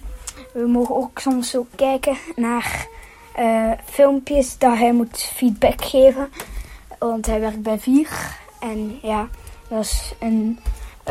We 0.53 0.67
mogen 0.67 0.95
ook 0.95 1.19
soms 1.19 1.49
zo 1.49 1.65
kijken 1.75 2.17
naar 2.35 2.87
uh, 3.39 3.71
filmpjes 3.85 4.57
dat 4.57 4.77
hij 4.77 4.93
moet 4.93 5.21
feedback 5.35 5.83
geven. 5.83 6.29
Want 6.99 7.25
hij 7.25 7.39
werkt 7.39 7.61
bij 7.61 7.79
Vier. 7.79 8.37
En 8.59 8.99
ja, 9.01 9.27
dat 9.69 9.83
is 9.83 10.13
een 10.19 10.59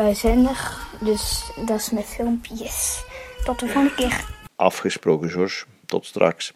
uh, 0.00 0.14
zender. 0.14 0.76
Dus 1.00 1.50
dat 1.66 1.78
is 1.78 1.90
met 1.90 2.04
filmpjes. 2.04 3.04
Tot 3.44 3.58
de 3.58 3.66
volgende 3.66 3.94
keer. 3.94 4.24
Afgesproken, 4.56 5.30
George. 5.30 5.64
Tot 5.86 6.06
straks. 6.06 6.52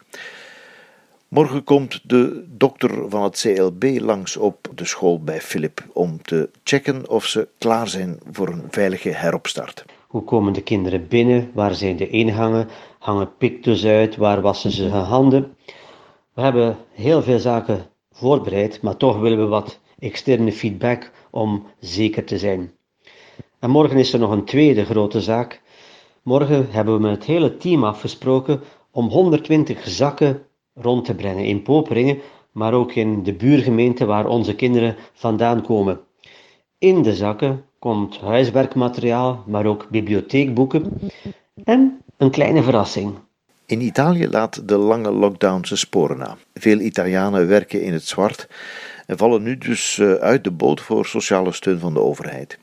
Morgen 1.27 1.63
komt 1.63 2.01
de 2.03 2.43
dokter 2.47 3.09
van 3.09 3.23
het 3.23 3.39
CLB 3.39 3.99
langs 3.99 4.37
op 4.37 4.67
de 4.75 4.85
school 4.85 5.23
bij 5.23 5.41
Philip 5.41 5.85
om 5.93 6.21
te 6.21 6.49
checken 6.63 7.09
of 7.09 7.25
ze 7.25 7.47
klaar 7.57 7.87
zijn 7.87 8.19
voor 8.31 8.47
een 8.47 8.67
veilige 8.69 9.09
heropstart. 9.09 9.85
Hoe 10.07 10.23
komen 10.23 10.53
de 10.53 10.61
kinderen 10.61 11.07
binnen? 11.07 11.51
Waar 11.53 11.75
zijn 11.75 11.97
de 11.97 12.09
ingangen? 12.09 12.67
Hangen 12.99 13.37
pictus 13.37 13.85
uit? 13.85 14.15
Waar 14.15 14.41
wassen 14.41 14.71
ze 14.71 14.83
hun 14.83 15.03
handen? 15.03 15.55
We 16.33 16.41
hebben 16.41 16.77
heel 16.91 17.23
veel 17.23 17.39
zaken 17.39 17.85
voorbereid, 18.11 18.81
maar 18.81 18.97
toch 18.97 19.19
willen 19.19 19.39
we 19.39 19.45
wat 19.45 19.79
externe 19.99 20.51
feedback 20.51 21.11
om 21.29 21.65
zeker 21.79 22.23
te 22.23 22.37
zijn. 22.37 22.71
En 23.63 23.69
morgen 23.69 23.97
is 23.97 24.13
er 24.13 24.19
nog 24.19 24.31
een 24.31 24.45
tweede 24.45 24.85
grote 24.85 25.21
zaak. 25.21 25.61
Morgen 26.23 26.67
hebben 26.69 26.93
we 26.93 26.99
met 26.99 27.11
het 27.11 27.23
hele 27.23 27.57
team 27.57 27.83
afgesproken 27.83 28.61
om 28.91 29.07
120 29.07 29.87
zakken 29.87 30.41
rond 30.73 31.05
te 31.05 31.15
brengen 31.15 31.45
in 31.45 31.61
Poperingen, 31.61 32.17
maar 32.51 32.73
ook 32.73 32.93
in 32.93 33.23
de 33.23 33.33
buurgemeente 33.33 34.05
waar 34.05 34.27
onze 34.27 34.55
kinderen 34.55 34.95
vandaan 35.13 35.61
komen. 35.61 35.99
In 36.77 37.01
de 37.01 37.15
zakken 37.15 37.63
komt 37.79 38.19
huiswerkmateriaal, 38.19 39.43
maar 39.47 39.65
ook 39.65 39.89
bibliotheekboeken 39.89 40.99
en 41.63 42.01
een 42.17 42.31
kleine 42.31 42.63
verrassing. 42.63 43.13
In 43.65 43.81
Italië 43.81 44.27
laat 44.27 44.67
de 44.67 44.77
lange 44.77 45.11
lockdown 45.11 45.65
zijn 45.65 45.79
sporen 45.79 46.17
na. 46.17 46.37
Veel 46.53 46.79
Italianen 46.79 47.47
werken 47.47 47.81
in 47.81 47.93
het 47.93 48.07
zwart 48.07 48.47
en 49.05 49.17
vallen 49.17 49.43
nu 49.43 49.57
dus 49.57 49.99
eh, 49.99 50.13
uit 50.13 50.43
de 50.43 50.51
boot 50.51 50.81
voor 50.81 51.05
sociale 51.05 51.51
steun 51.51 51.79
van 51.79 51.93
de 51.93 51.99
overheid. 51.99 52.61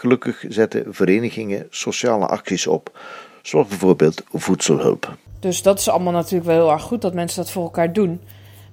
Gelukkig 0.00 0.44
zetten 0.48 0.94
verenigingen 0.94 1.66
sociale 1.70 2.26
acties 2.26 2.66
op, 2.66 2.98
zoals 3.42 3.68
bijvoorbeeld 3.68 4.22
voedselhulp. 4.32 5.16
Dus 5.40 5.62
dat 5.62 5.78
is 5.78 5.88
allemaal 5.88 6.12
natuurlijk 6.12 6.44
wel 6.44 6.56
heel 6.56 6.72
erg 6.72 6.82
goed 6.82 7.02
dat 7.02 7.14
mensen 7.14 7.42
dat 7.42 7.50
voor 7.50 7.62
elkaar 7.62 7.92
doen. 7.92 8.20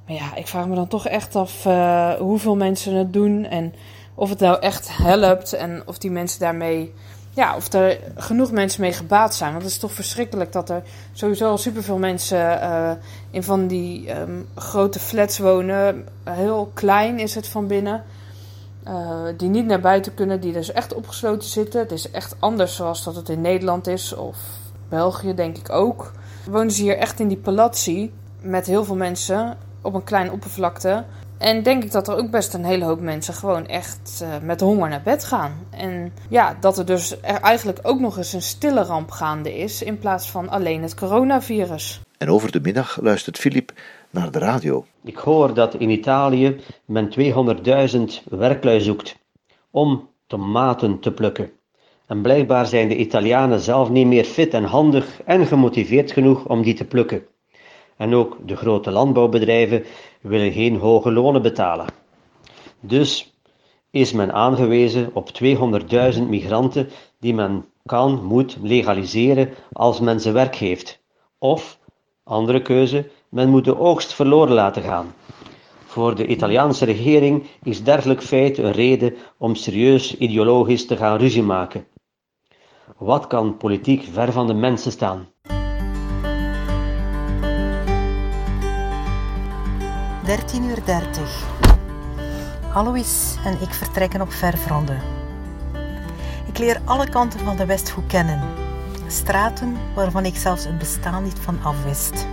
Maar 0.05 0.15
ja, 0.15 0.36
ik 0.36 0.48
vraag 0.48 0.67
me 0.67 0.75
dan 0.75 0.88
toch 0.88 1.07
echt 1.07 1.36
af 1.36 1.65
uh, 1.65 2.13
hoeveel 2.13 2.55
mensen 2.55 2.93
het 2.93 3.13
doen 3.13 3.46
en 3.46 3.74
of 4.15 4.29
het 4.29 4.39
nou 4.39 4.60
echt 4.60 4.98
helpt 4.98 5.53
en 5.53 5.81
of 5.86 5.98
die 5.98 6.12
mensen 6.12 6.39
daarmee, 6.39 6.93
ja, 7.34 7.55
of 7.55 7.74
er 7.74 8.00
genoeg 8.15 8.51
mensen 8.51 8.81
mee 8.81 8.93
gebaat 8.93 9.36
zijn. 9.36 9.51
Want 9.51 9.63
het 9.63 9.72
is 9.72 9.79
toch 9.79 9.93
verschrikkelijk 9.93 10.51
dat 10.51 10.69
er 10.69 10.81
sowieso 11.13 11.50
al 11.50 11.57
superveel 11.57 11.98
mensen 11.98 12.39
uh, 12.39 12.91
in 13.31 13.43
van 13.43 13.67
die 13.67 14.19
um, 14.19 14.48
grote 14.55 15.00
flats 15.00 15.38
wonen. 15.38 16.07
Heel 16.24 16.72
klein 16.74 17.19
is 17.19 17.36
het 17.36 17.48
van 17.48 17.67
binnen. 17.67 18.03
Uh, 18.88 19.20
die 19.38 19.50
niet 19.50 19.65
naar 19.65 19.79
buiten 19.79 20.13
kunnen, 20.13 20.39
die 20.39 20.53
dus 20.53 20.72
echt 20.72 20.94
opgesloten 20.94 21.50
zitten. 21.50 21.79
Het 21.79 21.91
is 21.91 22.12
echt 22.12 22.36
anders 22.39 22.75
zoals 22.75 23.03
dat 23.03 23.15
het 23.15 23.29
in 23.29 23.41
Nederland 23.41 23.88
is, 23.88 24.13
of 24.13 24.38
België 24.89 25.34
denk 25.34 25.58
ik 25.58 25.72
ook 25.72 26.12
wonen 26.50 26.72
ze 26.72 26.82
hier 26.82 26.98
echt 26.98 27.20
in 27.20 27.27
die 27.27 27.38
palazzi 27.38 28.12
met 28.41 28.65
heel 28.65 28.84
veel 28.84 28.96
mensen 28.96 29.58
op 29.82 29.94
een 29.94 30.03
kleine 30.03 30.32
oppervlakte. 30.32 31.03
En 31.38 31.63
denk 31.63 31.84
ik 31.84 31.91
dat 31.91 32.08
er 32.08 32.15
ook 32.15 32.32
best 32.32 32.53
een 32.53 32.65
hele 32.65 32.86
hoop 32.86 33.01
mensen 33.01 33.34
gewoon 33.34 33.67
echt 33.67 34.20
uh, 34.24 34.27
met 34.41 34.62
honger 34.62 34.89
naar 34.89 35.01
bed 35.01 35.24
gaan. 35.24 35.51
En 35.70 36.13
ja, 36.29 36.58
dat 36.60 36.77
er 36.77 36.86
dus 36.86 37.22
er 37.22 37.41
eigenlijk 37.41 37.79
ook 37.82 38.00
nog 38.00 38.17
eens 38.17 38.34
een 38.34 38.41
stille 38.41 38.84
ramp 38.84 39.12
gaande 39.12 39.58
is 39.58 39.82
in 39.82 40.00
plaats 40.00 40.32
van 40.32 40.50
alleen 40.50 40.82
het 40.82 40.96
coronavirus. 40.96 42.01
En 42.17 42.29
over 42.29 42.51
de 42.51 42.60
middag 42.60 42.98
luistert 43.01 43.38
Filip 43.38 43.72
naar 44.10 44.32
de 44.32 44.39
radio. 44.39 44.86
Ik 45.08 45.18
hoor 45.18 45.54
dat 45.54 45.76
in 45.76 45.90
Italië 45.90 46.56
men 46.86 47.10
200.000 47.20 48.24
werklui 48.30 48.82
zoekt 48.82 49.18
om 49.72 50.10
tomaten 50.26 51.00
te 51.00 51.12
plukken. 51.12 51.52
En 52.06 52.22
blijkbaar 52.22 52.66
zijn 52.66 52.88
de 52.88 52.98
Italianen 52.98 53.60
zelf 53.60 53.90
niet 53.90 54.08
meer 54.08 54.24
fit 54.24 54.54
en 54.54 54.64
handig 54.64 55.22
en 55.24 55.46
gemotiveerd 55.46 56.12
genoeg 56.12 56.46
om 56.46 56.62
die 56.62 56.74
te 56.74 56.86
plukken. 56.86 57.26
En 57.98 58.14
ook 58.14 58.38
de 58.46 58.56
grote 58.56 58.92
landbouwbedrijven 58.92 59.84
willen 60.22 60.52
geen 60.52 60.76
hoge 60.76 61.12
lonen 61.12 61.42
betalen. 61.42 61.88
Dus 62.80 63.34
is 63.90 64.14
men 64.14 64.34
aangewezen 64.34 65.10
op 65.14 65.30
200.000 65.44 66.22
migranten 66.28 66.90
die 67.20 67.34
men 67.34 67.66
kan, 67.86 68.24
moet 68.24 68.58
legaliseren 68.62 69.50
als 69.72 70.00
men 70.00 70.20
ze 70.20 70.32
werk 70.32 70.56
geeft. 70.56 71.00
Of, 71.38 71.80
andere 72.24 72.62
keuze, 72.62 73.10
men 73.29 73.50
moet 73.50 73.65
de 73.65 73.79
oogst 73.79 74.13
verloren 74.13 74.53
laten 74.53 74.84
gaan. 74.84 75.13
Voor 75.86 76.15
de 76.15 76.27
Italiaanse 76.27 76.86
regering 76.86 77.43
is 77.63 77.84
dergelijk 77.84 78.22
feit 78.22 78.57
een 78.57 78.72
reden 78.72 79.15
om 79.38 79.55
serieus 79.55 80.17
ideologisch 80.17 80.86
te 80.86 80.98
gaan 80.98 81.17
ruzie 81.17 81.43
maken. 81.43 81.88
Wat 82.98 83.27
kan 83.27 83.57
politiek 83.57 84.03
ver 84.12 84.31
van 84.31 84.48
de 84.48 84.53
mensen 84.53 84.91
staan? 84.91 85.27
13 90.25 90.63
uur 90.63 90.86
30. 90.86 91.48
Alois 92.74 93.38
en 93.46 93.62
ik 93.62 93.74
vertrekken 93.74 94.22
op 94.22 94.31
verfronde. 94.31 94.98
Ik 96.48 96.57
leer 96.57 96.81
alle 96.86 97.10
kanten 97.10 97.39
van 97.39 97.55
de 97.55 97.65
Westhoek 97.65 98.07
kennen. 98.07 98.41
Straten 99.07 99.77
waarvan 99.96 100.25
ik 100.25 100.36
zelfs 100.36 100.65
het 100.65 100.77
bestaan 100.77 101.24
niet 101.24 101.39
van 101.39 101.63
afwist. 101.63 102.27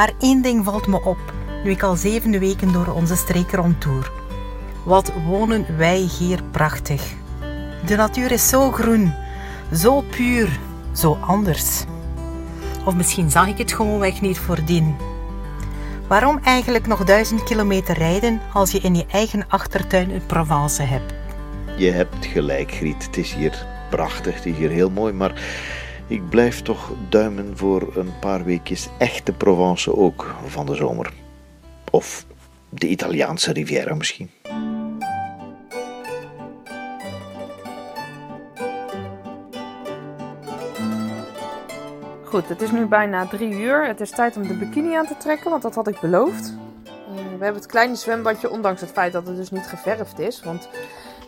Maar 0.00 0.12
één 0.18 0.42
ding 0.42 0.64
valt 0.64 0.86
me 0.86 1.02
op, 1.04 1.32
nu 1.64 1.70
ik 1.70 1.82
al 1.82 1.96
zevende 1.96 2.38
weken 2.38 2.72
door 2.72 2.86
onze 2.86 3.16
streek 3.16 3.52
rondtoer. 3.52 4.12
Wat 4.84 5.12
wonen 5.26 5.76
wij 5.76 5.98
hier 5.98 6.42
prachtig. 6.50 7.02
De 7.86 7.96
natuur 7.96 8.32
is 8.32 8.48
zo 8.48 8.70
groen, 8.70 9.14
zo 9.74 10.00
puur, 10.00 10.58
zo 10.92 11.18
anders. 11.20 11.84
Of 12.84 12.94
misschien 12.94 13.30
zag 13.30 13.46
ik 13.46 13.58
het 13.58 13.72
gewoonweg 13.72 14.20
niet 14.20 14.38
voordien. 14.38 14.96
Waarom 16.06 16.38
eigenlijk 16.42 16.86
nog 16.86 17.04
duizend 17.04 17.42
kilometer 17.42 17.98
rijden 17.98 18.40
als 18.52 18.70
je 18.70 18.78
in 18.78 18.94
je 18.94 19.06
eigen 19.10 19.44
achtertuin 19.48 20.10
een 20.10 20.26
Provence 20.26 20.82
hebt? 20.82 21.14
Je 21.76 21.90
hebt 21.90 22.26
gelijk, 22.26 22.72
Griet. 22.72 23.06
Het 23.06 23.16
is 23.16 23.34
hier 23.34 23.66
prachtig, 23.90 24.34
het 24.34 24.46
is 24.46 24.56
hier 24.56 24.70
heel 24.70 24.90
mooi, 24.90 25.12
maar 25.12 25.32
Ik 26.10 26.28
blijf 26.28 26.62
toch 26.62 26.92
duimen 27.08 27.56
voor 27.56 27.96
een 27.96 28.18
paar 28.20 28.44
weekjes 28.44 28.88
echte 28.98 29.32
Provence 29.32 29.96
ook 29.96 30.34
van 30.46 30.66
de 30.66 30.74
zomer. 30.74 31.12
Of 31.90 32.26
de 32.68 32.88
Italiaanse 32.88 33.52
Riviera 33.52 33.94
misschien. 33.94 34.30
Goed, 42.24 42.48
het 42.48 42.62
is 42.62 42.70
nu 42.70 42.86
bijna 42.86 43.26
drie 43.26 43.52
uur. 43.52 43.86
Het 43.86 44.00
is 44.00 44.10
tijd 44.10 44.36
om 44.36 44.46
de 44.46 44.54
bikini 44.54 44.94
aan 44.94 45.06
te 45.06 45.16
trekken, 45.16 45.50
want 45.50 45.62
dat 45.62 45.74
had 45.74 45.88
ik 45.88 46.00
beloofd. 46.00 46.54
Eh, 46.84 47.14
we 47.14 47.44
hebben 47.44 47.62
het 47.62 47.66
kleine 47.66 47.94
zwembadje, 47.94 48.50
ondanks 48.50 48.80
het 48.80 48.90
feit 48.90 49.12
dat 49.12 49.26
het 49.26 49.36
dus 49.36 49.50
niet 49.50 49.66
geverfd 49.66 50.18
is. 50.18 50.42
Want 50.42 50.68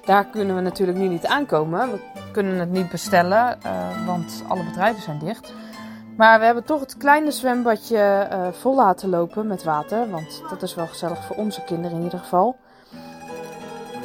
daar 0.04 0.26
kunnen 0.26 0.56
we 0.56 0.62
natuurlijk 0.62 0.98
nu 0.98 1.08
niet 1.08 1.26
aankomen. 1.26 1.90
We 1.90 1.98
kunnen 2.32 2.58
het 2.58 2.70
niet 2.70 2.90
bestellen, 2.90 3.58
uh, 3.66 4.06
want 4.06 4.42
alle 4.48 4.64
bedrijven 4.64 5.02
zijn 5.02 5.18
dicht. 5.18 5.52
Maar 6.16 6.38
we 6.38 6.44
hebben 6.44 6.64
toch 6.64 6.80
het 6.80 6.96
kleine 6.96 7.30
zwembadje 7.30 8.28
uh, 8.32 8.46
vol 8.60 8.74
laten 8.74 9.08
lopen 9.08 9.46
met 9.46 9.64
water. 9.64 10.10
Want 10.10 10.42
dat 10.50 10.62
is 10.62 10.74
wel 10.74 10.86
gezellig 10.86 11.24
voor 11.24 11.36
onze 11.36 11.62
kinderen 11.64 11.96
in 11.96 12.02
ieder 12.02 12.18
geval. 12.18 12.56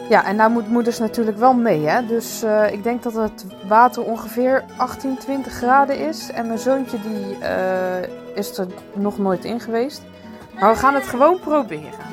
Ja, 0.10 0.26
en 0.26 0.38
daar 0.38 0.50
moet 0.50 0.70
moeders 0.70 1.00
natuurlijk 1.00 1.38
wel 1.38 1.54
mee. 1.54 1.86
Hè? 1.86 2.06
Dus 2.06 2.44
uh, 2.44 2.72
ik 2.72 2.84
denk 2.84 3.04
dat 3.04 3.14
het 3.14 3.46
water 3.68 4.04
ongeveer 4.04 4.64
18, 4.78 5.18
20 5.18 5.54
graden 5.54 6.00
is. 6.00 6.32
En 6.32 6.48
mijn 6.48 6.60
zoontje 6.60 6.98
die, 7.02 7.38
is 8.34 8.58
er 8.58 8.68
nog 8.94 9.18
nooit 9.18 9.46
in 9.46 9.60
geweest. 9.60 10.02
Maar 10.60 10.74
we 10.74 10.80
gaan 10.80 10.94
het 10.94 11.08
gewoon 11.08 11.40
proberen. 11.40 12.08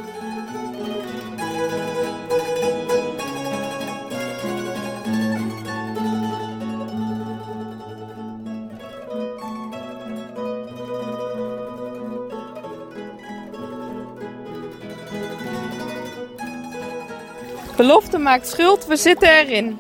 Belofte 17.76 18.18
maakt 18.18 18.48
schuld, 18.48 18.86
we 18.86 18.96
zitten 18.96 19.28
erin. 19.28 19.78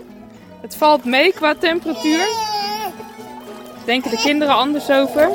Het 0.60 0.76
valt 0.76 1.04
mee 1.04 1.32
qua 1.32 1.54
temperatuur. 1.54 2.26
Denken 3.84 4.10
de 4.10 4.20
kinderen 4.22 4.54
anders 4.54 4.90
over. 4.90 5.30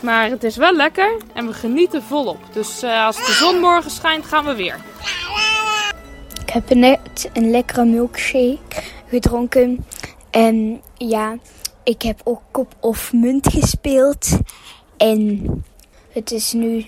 Maar 0.00 0.30
het 0.30 0.44
is 0.44 0.56
wel 0.56 0.72
lekker 0.72 1.16
en 1.34 1.46
we 1.46 1.52
genieten 1.52 2.02
volop. 2.02 2.38
Dus 2.52 2.82
uh, 2.82 3.04
als 3.06 3.16
de 3.16 3.32
zon 3.32 3.60
morgen 3.60 3.90
schijnt, 3.90 4.24
gaan 4.24 4.44
we 4.44 4.54
weer. 4.54 4.80
Ik 6.42 6.50
heb 6.50 6.74
net 6.74 7.30
een 7.32 7.50
lekkere 7.50 7.84
milkshake 7.84 8.82
gedronken. 9.08 9.86
En 10.30 10.82
ja, 10.94 11.36
ik 11.82 12.02
heb 12.02 12.20
ook 12.24 12.42
kop 12.50 12.74
of 12.80 13.12
munt 13.12 13.48
gespeeld. 13.52 14.38
En 14.96 15.64
het 16.12 16.30
is 16.30 16.52
nu 16.52 16.86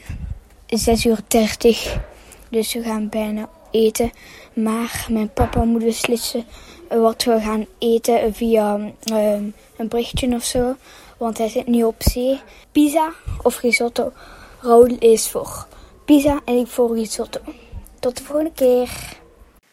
6 0.67 1.05
uur 1.05 1.19
30. 1.29 1.97
Dus 2.51 2.75
we 2.75 2.83
gaan 2.83 3.09
bijna 3.09 3.49
eten. 3.71 4.11
Maar 4.53 5.07
mijn 5.11 5.33
papa 5.33 5.65
moet 5.65 5.85
beslissen 5.85 6.45
wat 6.89 7.25
we 7.25 7.41
gaan 7.41 7.67
eten 7.79 8.35
via 8.35 8.75
um, 8.75 9.55
een 9.77 9.89
berichtje 9.89 10.35
of 10.35 10.45
zo. 10.45 10.77
Want 11.17 11.39
hij 11.39 11.49
zit 11.49 11.67
nu 11.67 11.85
op 11.85 11.97
zee. 11.99 12.41
Pizza 12.73 13.13
of 13.43 13.61
risotto. 13.61 14.13
Raoul 14.61 14.97
is 14.99 15.29
voor 15.29 15.67
pizza 16.05 16.41
en 16.45 16.55
ik 16.55 16.67
voor 16.67 16.97
risotto. 16.97 17.41
Tot 18.01 18.17
de 18.17 18.23
volgende 18.23 18.53
keer. 18.55 19.17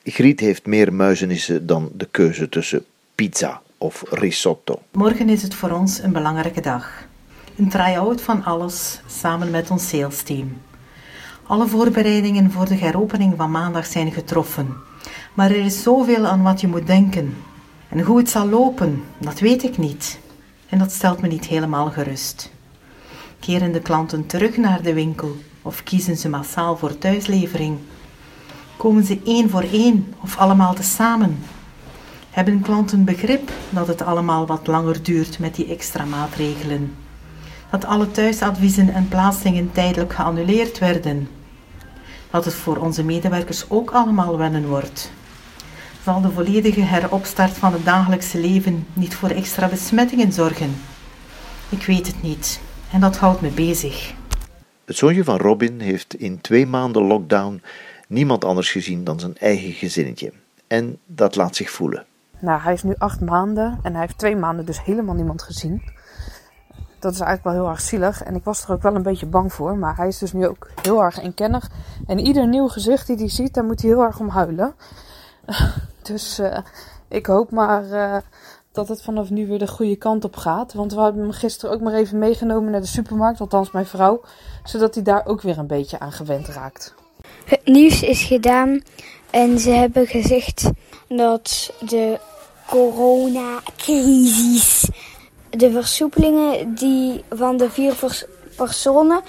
Griet 0.03 0.39
heeft 0.39 0.65
meer 0.65 0.93
muizenissen 0.93 1.67
dan 1.67 1.89
de 1.93 2.07
keuze 2.11 2.49
tussen 2.49 2.85
pizza 3.15 3.61
of 3.77 4.03
risotto. 4.09 4.79
Morgen 4.91 5.29
is 5.29 5.41
het 5.41 5.55
voor 5.55 5.71
ons 5.71 5.99
een 5.99 6.11
belangrijke 6.11 6.61
dag. 6.61 7.07
Een 7.57 7.69
try-out 7.69 8.21
van 8.21 8.43
alles 8.43 9.01
samen 9.07 9.51
met 9.51 9.71
ons 9.71 9.87
sales 9.87 10.21
team. 10.21 10.61
Alle 11.47 11.67
voorbereidingen 11.67 12.51
voor 12.51 12.65
de 12.65 12.75
heropening 12.75 13.33
van 13.37 13.51
maandag 13.51 13.85
zijn 13.85 14.11
getroffen. 14.11 14.73
Maar 15.33 15.49
er 15.49 15.65
is 15.65 15.83
zoveel 15.83 16.25
aan 16.25 16.41
wat 16.41 16.61
je 16.61 16.67
moet 16.67 16.87
denken. 16.87 17.37
En 17.89 18.01
hoe 18.01 18.17
het 18.17 18.29
zal 18.29 18.47
lopen, 18.47 19.03
dat 19.17 19.39
weet 19.39 19.63
ik 19.63 19.77
niet. 19.77 20.19
En 20.69 20.77
dat 20.77 20.91
stelt 20.91 21.21
me 21.21 21.27
niet 21.27 21.45
helemaal 21.45 21.91
gerust. 21.91 22.51
Keren 23.39 23.71
de 23.71 23.79
klanten 23.79 24.25
terug 24.25 24.57
naar 24.57 24.81
de 24.81 24.93
winkel 24.93 25.35
of 25.61 25.83
kiezen 25.83 26.17
ze 26.17 26.29
massaal 26.29 26.77
voor 26.77 26.97
thuislevering? 26.97 27.77
Komen 28.77 29.03
ze 29.03 29.21
één 29.25 29.49
voor 29.49 29.65
één 29.71 30.13
of 30.21 30.37
allemaal 30.37 30.73
tezamen? 30.73 31.39
Hebben 32.29 32.61
klanten 32.61 33.03
begrip 33.03 33.51
dat 33.69 33.87
het 33.87 34.01
allemaal 34.01 34.45
wat 34.45 34.67
langer 34.67 35.03
duurt 35.03 35.39
met 35.39 35.55
die 35.55 35.67
extra 35.67 36.05
maatregelen? 36.05 36.95
Dat 37.71 37.85
alle 37.85 38.11
thuisadviezen 38.11 38.93
en 38.93 39.07
plaatsingen 39.07 39.71
tijdelijk 39.71 40.13
geannuleerd 40.13 40.79
werden? 40.79 41.34
Dat 42.35 42.45
het 42.45 42.53
voor 42.53 42.77
onze 42.77 43.03
medewerkers 43.03 43.69
ook 43.69 43.91
allemaal 43.91 44.37
wennen 44.37 44.67
wordt? 44.67 45.11
Zal 46.03 46.21
de 46.21 46.31
volledige 46.31 46.81
heropstart 46.81 47.51
van 47.51 47.73
het 47.73 47.85
dagelijkse 47.85 48.39
leven 48.39 48.87
niet 48.93 49.15
voor 49.15 49.29
extra 49.29 49.67
besmettingen 49.67 50.31
zorgen? 50.31 50.75
Ik 51.69 51.85
weet 51.85 52.07
het 52.07 52.21
niet 52.21 52.59
en 52.91 52.99
dat 52.99 53.17
houdt 53.17 53.41
me 53.41 53.49
bezig. 53.49 54.13
Het 54.85 54.97
zoontje 54.97 55.23
van 55.23 55.37
Robin 55.37 55.79
heeft 55.79 56.15
in 56.15 56.41
twee 56.41 56.65
maanden 56.65 57.03
lockdown 57.03 57.61
niemand 58.07 58.45
anders 58.45 58.71
gezien 58.71 59.03
dan 59.03 59.19
zijn 59.19 59.37
eigen 59.37 59.71
gezinnetje. 59.71 60.33
En 60.67 60.97
dat 61.05 61.35
laat 61.35 61.55
zich 61.55 61.69
voelen. 61.69 62.05
Nou, 62.39 62.61
hij 62.61 62.73
is 62.73 62.83
nu 62.83 62.93
acht 62.97 63.21
maanden 63.21 63.79
en 63.83 63.91
hij 63.91 64.01
heeft 64.01 64.17
twee 64.17 64.35
maanden 64.35 64.65
dus 64.65 64.83
helemaal 64.83 65.15
niemand 65.15 65.41
gezien. 65.41 65.81
Dat 66.99 67.13
is 67.13 67.19
eigenlijk 67.19 67.43
wel 67.43 67.63
heel 67.63 67.71
erg 67.71 67.81
zielig 67.81 68.23
en 68.23 68.35
ik 68.35 68.43
was 68.43 68.63
er 68.63 68.71
ook 68.71 68.81
wel 68.81 68.95
een 68.95 69.03
beetje 69.03 69.25
bang 69.25 69.53
voor. 69.53 69.77
Maar 69.77 69.95
hij 69.95 70.07
is 70.07 70.17
dus 70.17 70.33
nu 70.33 70.47
ook 70.47 70.67
heel 70.81 71.03
erg 71.03 71.21
inkennig. 71.21 71.69
En 72.07 72.19
ieder 72.19 72.47
nieuw 72.47 72.67
gezicht 72.67 73.07
die 73.07 73.15
hij 73.15 73.29
ziet, 73.29 73.53
daar 73.53 73.63
moet 73.63 73.81
hij 73.81 73.89
heel 73.89 74.03
erg 74.03 74.19
om 74.19 74.29
huilen. 74.29 74.75
Dus 76.01 76.39
uh, 76.39 76.57
ik 77.07 77.25
hoop 77.25 77.51
maar 77.51 77.83
uh, 77.83 78.17
dat 78.71 78.87
het 78.87 79.01
vanaf 79.01 79.29
nu 79.29 79.47
weer 79.47 79.59
de 79.59 79.67
goede 79.67 79.95
kant 79.95 80.23
op 80.23 80.35
gaat. 80.35 80.73
Want 80.73 80.93
we 80.93 81.01
hebben 81.01 81.21
hem 81.21 81.31
gisteren 81.31 81.75
ook 81.75 81.81
maar 81.81 81.93
even 81.93 82.17
meegenomen 82.17 82.71
naar 82.71 82.81
de 82.81 82.87
supermarkt, 82.87 83.39
althans 83.39 83.71
mijn 83.71 83.85
vrouw. 83.85 84.21
Zodat 84.63 84.95
hij 84.95 85.03
daar 85.03 85.25
ook 85.25 85.41
weer 85.41 85.57
een 85.57 85.67
beetje 85.67 85.99
aan 85.99 86.11
gewend 86.11 86.47
raakt. 86.47 86.93
Het 87.45 87.65
nieuws 87.65 88.01
is 88.01 88.23
gedaan 88.23 88.81
en 89.29 89.59
ze 89.59 89.69
hebben 89.69 90.07
gezegd 90.07 90.69
dat 91.07 91.73
de 91.79 92.19
coronacrisis, 92.67 94.89
de 95.57 95.71
versoepelingen 95.71 96.75
die 96.75 97.23
van 97.29 97.57
de 97.57 97.69
vier 97.69 97.95
personen, 98.55 99.21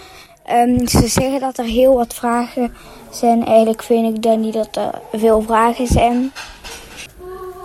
um, 0.50 0.88
ze 0.88 1.08
zeggen 1.08 1.40
dat 1.40 1.58
er 1.58 1.64
heel 1.64 1.94
wat 1.94 2.14
vragen 2.14 2.74
zijn. 3.10 3.46
Eigenlijk 3.46 3.82
vind 3.82 4.16
ik 4.16 4.22
dan 4.22 4.40
niet 4.40 4.54
dat 4.54 4.76
er 4.76 5.00
veel 5.12 5.42
vragen 5.42 5.86
zijn. 5.86 6.32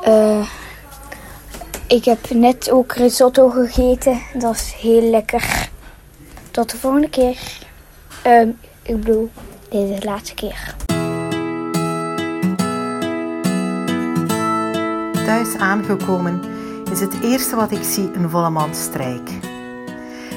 Uh, 0.08 0.48
ik 1.88 2.06
heb 2.06 2.30
net 2.30 2.72
ook 2.72 2.94
risotto 2.94 3.50
gegeten. 3.50 4.22
Dat 4.34 4.56
is 4.56 4.74
heel 4.78 5.10
lekker. 5.10 5.70
Tot 6.52 6.72
de 6.72 6.78
volgende 6.78 7.10
keer. 7.10 7.38
Uh, 8.28 8.48
ik 8.82 9.00
bedoel, 9.00 9.30
deze 9.70 10.00
de 10.00 10.06
laatste 10.06 10.34
keer. 10.34 10.76
Thuis 15.26 15.56
aangekomen 15.58 16.42
is 16.92 17.00
het 17.00 17.22
eerste 17.22 17.56
wat 17.56 17.72
ik 17.72 17.84
zie 17.84 18.14
een 18.14 18.30
volle 18.30 18.50
mand 18.50 18.76
strijk. 18.76 19.30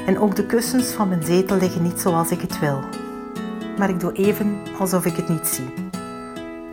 En 0.07 0.19
ook 0.19 0.37
de 0.37 0.47
kussens 0.47 0.87
van 0.87 1.09
mijn 1.09 1.23
zetel 1.23 1.57
liggen 1.57 1.83
niet 1.83 2.01
zoals 2.01 2.31
ik 2.31 2.41
het 2.41 2.59
wil. 2.59 2.81
Maar 3.79 3.89
ik 3.89 4.01
doe 4.01 4.13
even 4.13 4.63
alsof 4.79 5.05
ik 5.05 5.17
het 5.17 5.29
niet 5.29 5.47
zie. 5.47 5.75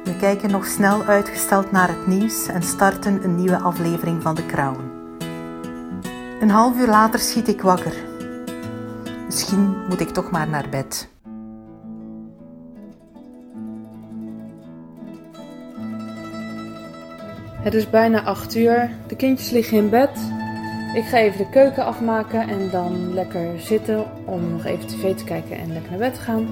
We 0.03 0.17
kijken 0.19 0.51
nog 0.51 0.65
snel 0.65 1.03
uitgesteld 1.03 1.71
naar 1.71 1.87
het 1.87 2.07
nieuws 2.07 2.47
en 2.47 2.63
starten 2.63 3.23
een 3.23 3.35
nieuwe 3.35 3.59
aflevering 3.59 4.21
van 4.21 4.35
The 4.35 4.45
Crown. 4.45 4.79
Een 6.41 6.49
half 6.49 6.77
uur 6.77 6.87
later 6.87 7.19
schiet 7.19 7.47
ik 7.47 7.61
wakker. 7.61 7.93
Misschien 9.25 9.75
moet 9.89 9.99
ik 9.99 10.09
toch 10.09 10.31
maar 10.31 10.47
naar 10.49 10.69
bed. 10.69 11.09
Het 17.61 17.73
is 17.73 17.89
bijna 17.89 18.23
8 18.23 18.55
uur. 18.55 18.89
De 19.07 19.15
kindjes 19.15 19.49
liggen 19.49 19.77
in 19.77 19.89
bed. 19.89 20.09
Ik 20.95 21.03
ga 21.03 21.17
even 21.17 21.37
de 21.37 21.49
keuken 21.49 21.85
afmaken 21.85 22.47
en 22.49 22.69
dan 22.71 23.13
lekker 23.13 23.59
zitten 23.59 24.05
om 24.25 24.51
nog 24.51 24.65
even 24.65 24.87
tv 24.87 25.15
te 25.15 25.23
kijken 25.23 25.57
en 25.57 25.73
lekker 25.73 25.89
naar 25.89 25.99
bed 25.99 26.13
te 26.13 26.19
gaan. 26.19 26.47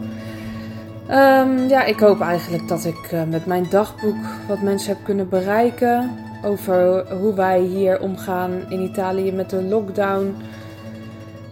Um, 1.10 1.68
ja, 1.68 1.84
ik 1.84 2.00
hoop 2.00 2.22
eigenlijk 2.22 2.68
dat 2.68 2.86
ik 2.86 3.12
uh, 3.14 3.24
met 3.24 3.46
mijn 3.46 3.66
dagboek 3.70 4.26
wat 4.48 4.62
mensen 4.62 4.94
heb 4.94 5.04
kunnen 5.04 5.30
bereiken 5.30 6.12
over 6.44 7.12
hoe 7.14 7.34
wij 7.34 7.60
hier 7.60 8.00
omgaan 8.00 8.52
in 8.70 8.82
Italië 8.82 9.32
met 9.32 9.50
de 9.50 9.64
lockdown. 9.64 10.36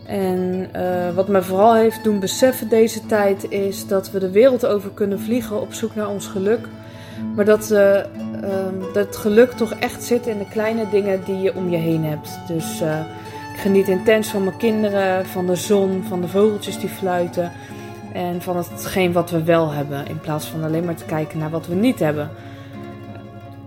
En 0.05 0.69
uh, 0.75 1.15
wat 1.15 1.27
mij 1.27 1.41
vooral 1.41 1.75
heeft 1.75 2.03
doen 2.03 2.19
beseffen 2.19 2.69
deze 2.69 3.05
tijd 3.05 3.51
is 3.51 3.87
dat 3.87 4.11
we 4.11 4.19
de 4.19 4.31
wereld 4.31 4.65
over 4.65 4.89
kunnen 4.89 5.19
vliegen 5.19 5.61
op 5.61 5.73
zoek 5.73 5.95
naar 5.95 6.09
ons 6.09 6.27
geluk. 6.27 6.67
Maar 7.35 7.45
dat 7.45 7.71
uh, 7.71 7.95
ehm, 7.97 8.79
dat 8.93 9.05
het 9.05 9.15
geluk 9.15 9.51
toch 9.51 9.73
echt 9.73 10.03
zit 10.03 10.27
in 10.27 10.37
de 10.37 10.47
kleine 10.49 10.89
dingen 10.89 11.21
die 11.25 11.41
je 11.41 11.55
om 11.55 11.69
je 11.69 11.77
heen 11.77 12.03
hebt. 12.03 12.39
Dus 12.47 12.81
uh, 12.81 12.99
ik 13.53 13.59
geniet 13.59 13.87
intens 13.87 14.29
van 14.29 14.43
mijn 14.43 14.57
kinderen, 14.57 15.25
van 15.25 15.45
de 15.45 15.55
zon, 15.55 16.03
van 16.07 16.21
de 16.21 16.27
vogeltjes 16.27 16.79
die 16.79 16.89
fluiten. 16.89 17.51
En 18.13 18.41
van 18.41 18.57
hetgeen 18.57 19.11
wat 19.11 19.29
we 19.29 19.43
wel 19.43 19.71
hebben, 19.71 20.07
in 20.07 20.19
plaats 20.19 20.45
van 20.45 20.63
alleen 20.63 20.85
maar 20.85 20.95
te 20.95 21.05
kijken 21.05 21.39
naar 21.39 21.49
wat 21.49 21.67
we 21.67 21.75
niet 21.75 21.99
hebben. 21.99 22.29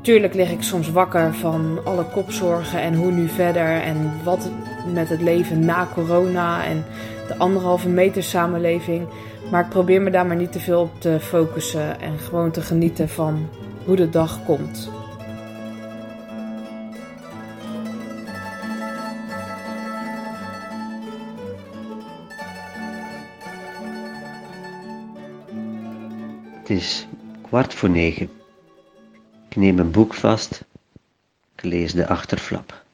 Tuurlijk 0.01 0.35
lig 0.35 0.51
ik 0.51 0.63
soms 0.63 0.91
wakker 0.91 1.35
van 1.35 1.79
alle 1.85 2.05
kopzorgen 2.05 2.81
en 2.81 2.95
hoe 2.95 3.11
nu 3.11 3.29
verder 3.29 3.83
en 3.83 4.13
wat 4.25 4.51
met 4.93 5.09
het 5.09 5.21
leven 5.21 5.65
na 5.65 5.89
corona 5.95 6.65
en 6.65 6.85
de 7.29 7.37
anderhalve 7.37 7.89
meter 7.89 8.23
samenleving. 8.23 9.07
Maar 9.51 9.65
ik 9.65 9.69
probeer 9.69 10.03
me 10.03 10.11
daar 10.11 10.27
maar 10.27 10.37
niet 10.37 10.53
te 10.53 10.61
veel 10.61 10.81
op 10.81 11.01
te 11.01 11.21
focussen 11.21 12.01
en 12.01 12.19
gewoon 12.19 12.51
te 12.51 12.61
genieten 12.61 13.09
van 13.09 13.49
hoe 13.85 13.97
de 13.97 14.11
dag 14.11 14.45
komt. 14.45 14.91
Het 26.59 26.71
is 26.79 27.07
kwart 27.43 27.75
voor 27.75 27.91
negen. 27.91 28.31
Ik 29.49 29.57
neem 29.57 29.79
een 29.79 29.91
boek 29.91 30.15
vast. 30.15 30.65
Ik 31.57 31.65
lees 31.65 31.93
de 31.93 32.07
achterflap. 32.07 32.85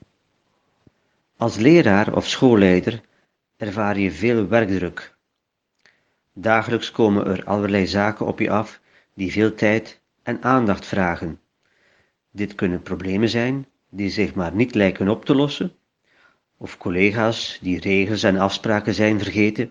Als 1.36 1.56
leraar 1.56 2.14
of 2.14 2.26
schoolleider 2.26 3.00
ervaar 3.56 3.98
je 3.98 4.10
veel 4.10 4.48
werkdruk. 4.48 5.15
Dagelijks 6.38 6.90
komen 6.90 7.26
er 7.26 7.44
allerlei 7.44 7.86
zaken 7.86 8.26
op 8.26 8.38
je 8.38 8.50
af 8.50 8.80
die 9.14 9.32
veel 9.32 9.54
tijd 9.54 10.00
en 10.22 10.42
aandacht 10.42 10.86
vragen. 10.86 11.40
Dit 12.30 12.54
kunnen 12.54 12.82
problemen 12.82 13.28
zijn 13.28 13.66
die 13.90 14.10
zich 14.10 14.34
maar 14.34 14.54
niet 14.54 14.74
lijken 14.74 15.08
op 15.08 15.24
te 15.24 15.34
lossen, 15.34 15.72
of 16.56 16.78
collega's 16.78 17.58
die 17.62 17.80
regels 17.80 18.22
en 18.22 18.38
afspraken 18.38 18.94
zijn 18.94 19.18
vergeten, 19.18 19.70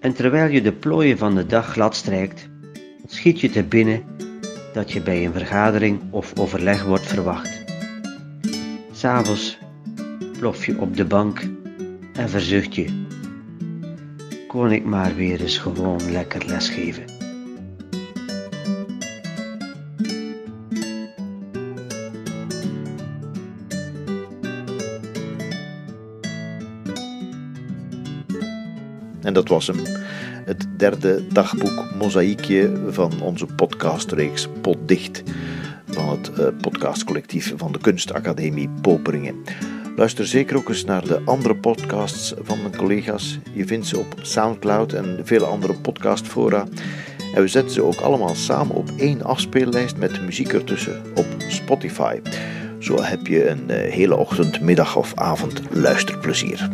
en 0.00 0.12
terwijl 0.14 0.50
je 0.50 0.62
de 0.62 0.72
plooien 0.72 1.18
van 1.18 1.34
de 1.34 1.46
dag 1.46 1.72
glad 1.72 1.96
strijkt, 1.96 2.48
schiet 3.06 3.40
je 3.40 3.50
te 3.50 3.62
binnen 3.62 4.04
dat 4.72 4.92
je 4.92 5.00
bij 5.00 5.24
een 5.24 5.32
vergadering 5.32 6.00
of 6.10 6.38
overleg 6.38 6.84
wordt 6.84 7.06
verwacht. 7.06 7.64
S'avonds 8.92 9.58
plof 10.38 10.66
je 10.66 10.80
op 10.80 10.96
de 10.96 11.04
bank 11.04 11.42
en 12.12 12.28
verzucht 12.28 12.74
je. 12.74 13.03
Kon 14.54 14.72
ik 14.72 14.84
maar 14.84 15.14
weer 15.14 15.40
eens 15.40 15.58
gewoon 15.58 16.10
lekker 16.10 16.46
lesgeven. 16.46 17.04
En 29.22 29.34
dat 29.34 29.48
was 29.48 29.66
hem. 29.66 29.78
Het 30.44 30.66
derde 30.76 31.26
dagboek 31.32 31.84
mozaïekje 31.98 32.72
van 32.88 33.20
onze 33.20 33.46
podcastreeks 33.46 34.48
Potdicht 34.60 35.22
van 35.86 36.08
het 36.08 36.30
uh, 36.38 36.46
podcastcollectief 36.60 37.52
van 37.56 37.72
de 37.72 37.78
Kunstacademie 37.78 38.68
Poperingen. 38.80 39.42
Luister 39.96 40.26
zeker 40.26 40.56
ook 40.56 40.68
eens 40.68 40.84
naar 40.84 41.04
de 41.06 41.20
andere 41.24 41.56
podcasts 41.56 42.34
van 42.38 42.60
mijn 42.60 42.76
collega's. 42.76 43.38
Je 43.52 43.66
vindt 43.66 43.86
ze 43.86 43.98
op 43.98 44.14
Soundcloud 44.22 44.92
en 44.92 45.20
vele 45.22 45.44
andere 45.44 45.74
podcastfora. 45.74 46.66
En 47.34 47.42
we 47.42 47.48
zetten 47.48 47.72
ze 47.72 47.82
ook 47.82 48.00
allemaal 48.00 48.34
samen 48.34 48.74
op 48.74 48.90
één 48.96 49.22
afspeellijst 49.22 49.96
met 49.96 50.22
muziek 50.22 50.52
ertussen 50.52 51.02
op 51.14 51.26
Spotify. 51.48 52.20
Zo 52.78 53.02
heb 53.02 53.26
je 53.26 53.48
een 53.48 53.70
eh, 53.70 53.92
hele 53.92 54.16
ochtend, 54.16 54.60
middag 54.60 54.96
of 54.96 55.12
avond 55.14 55.62
luisterplezier. 55.70 56.70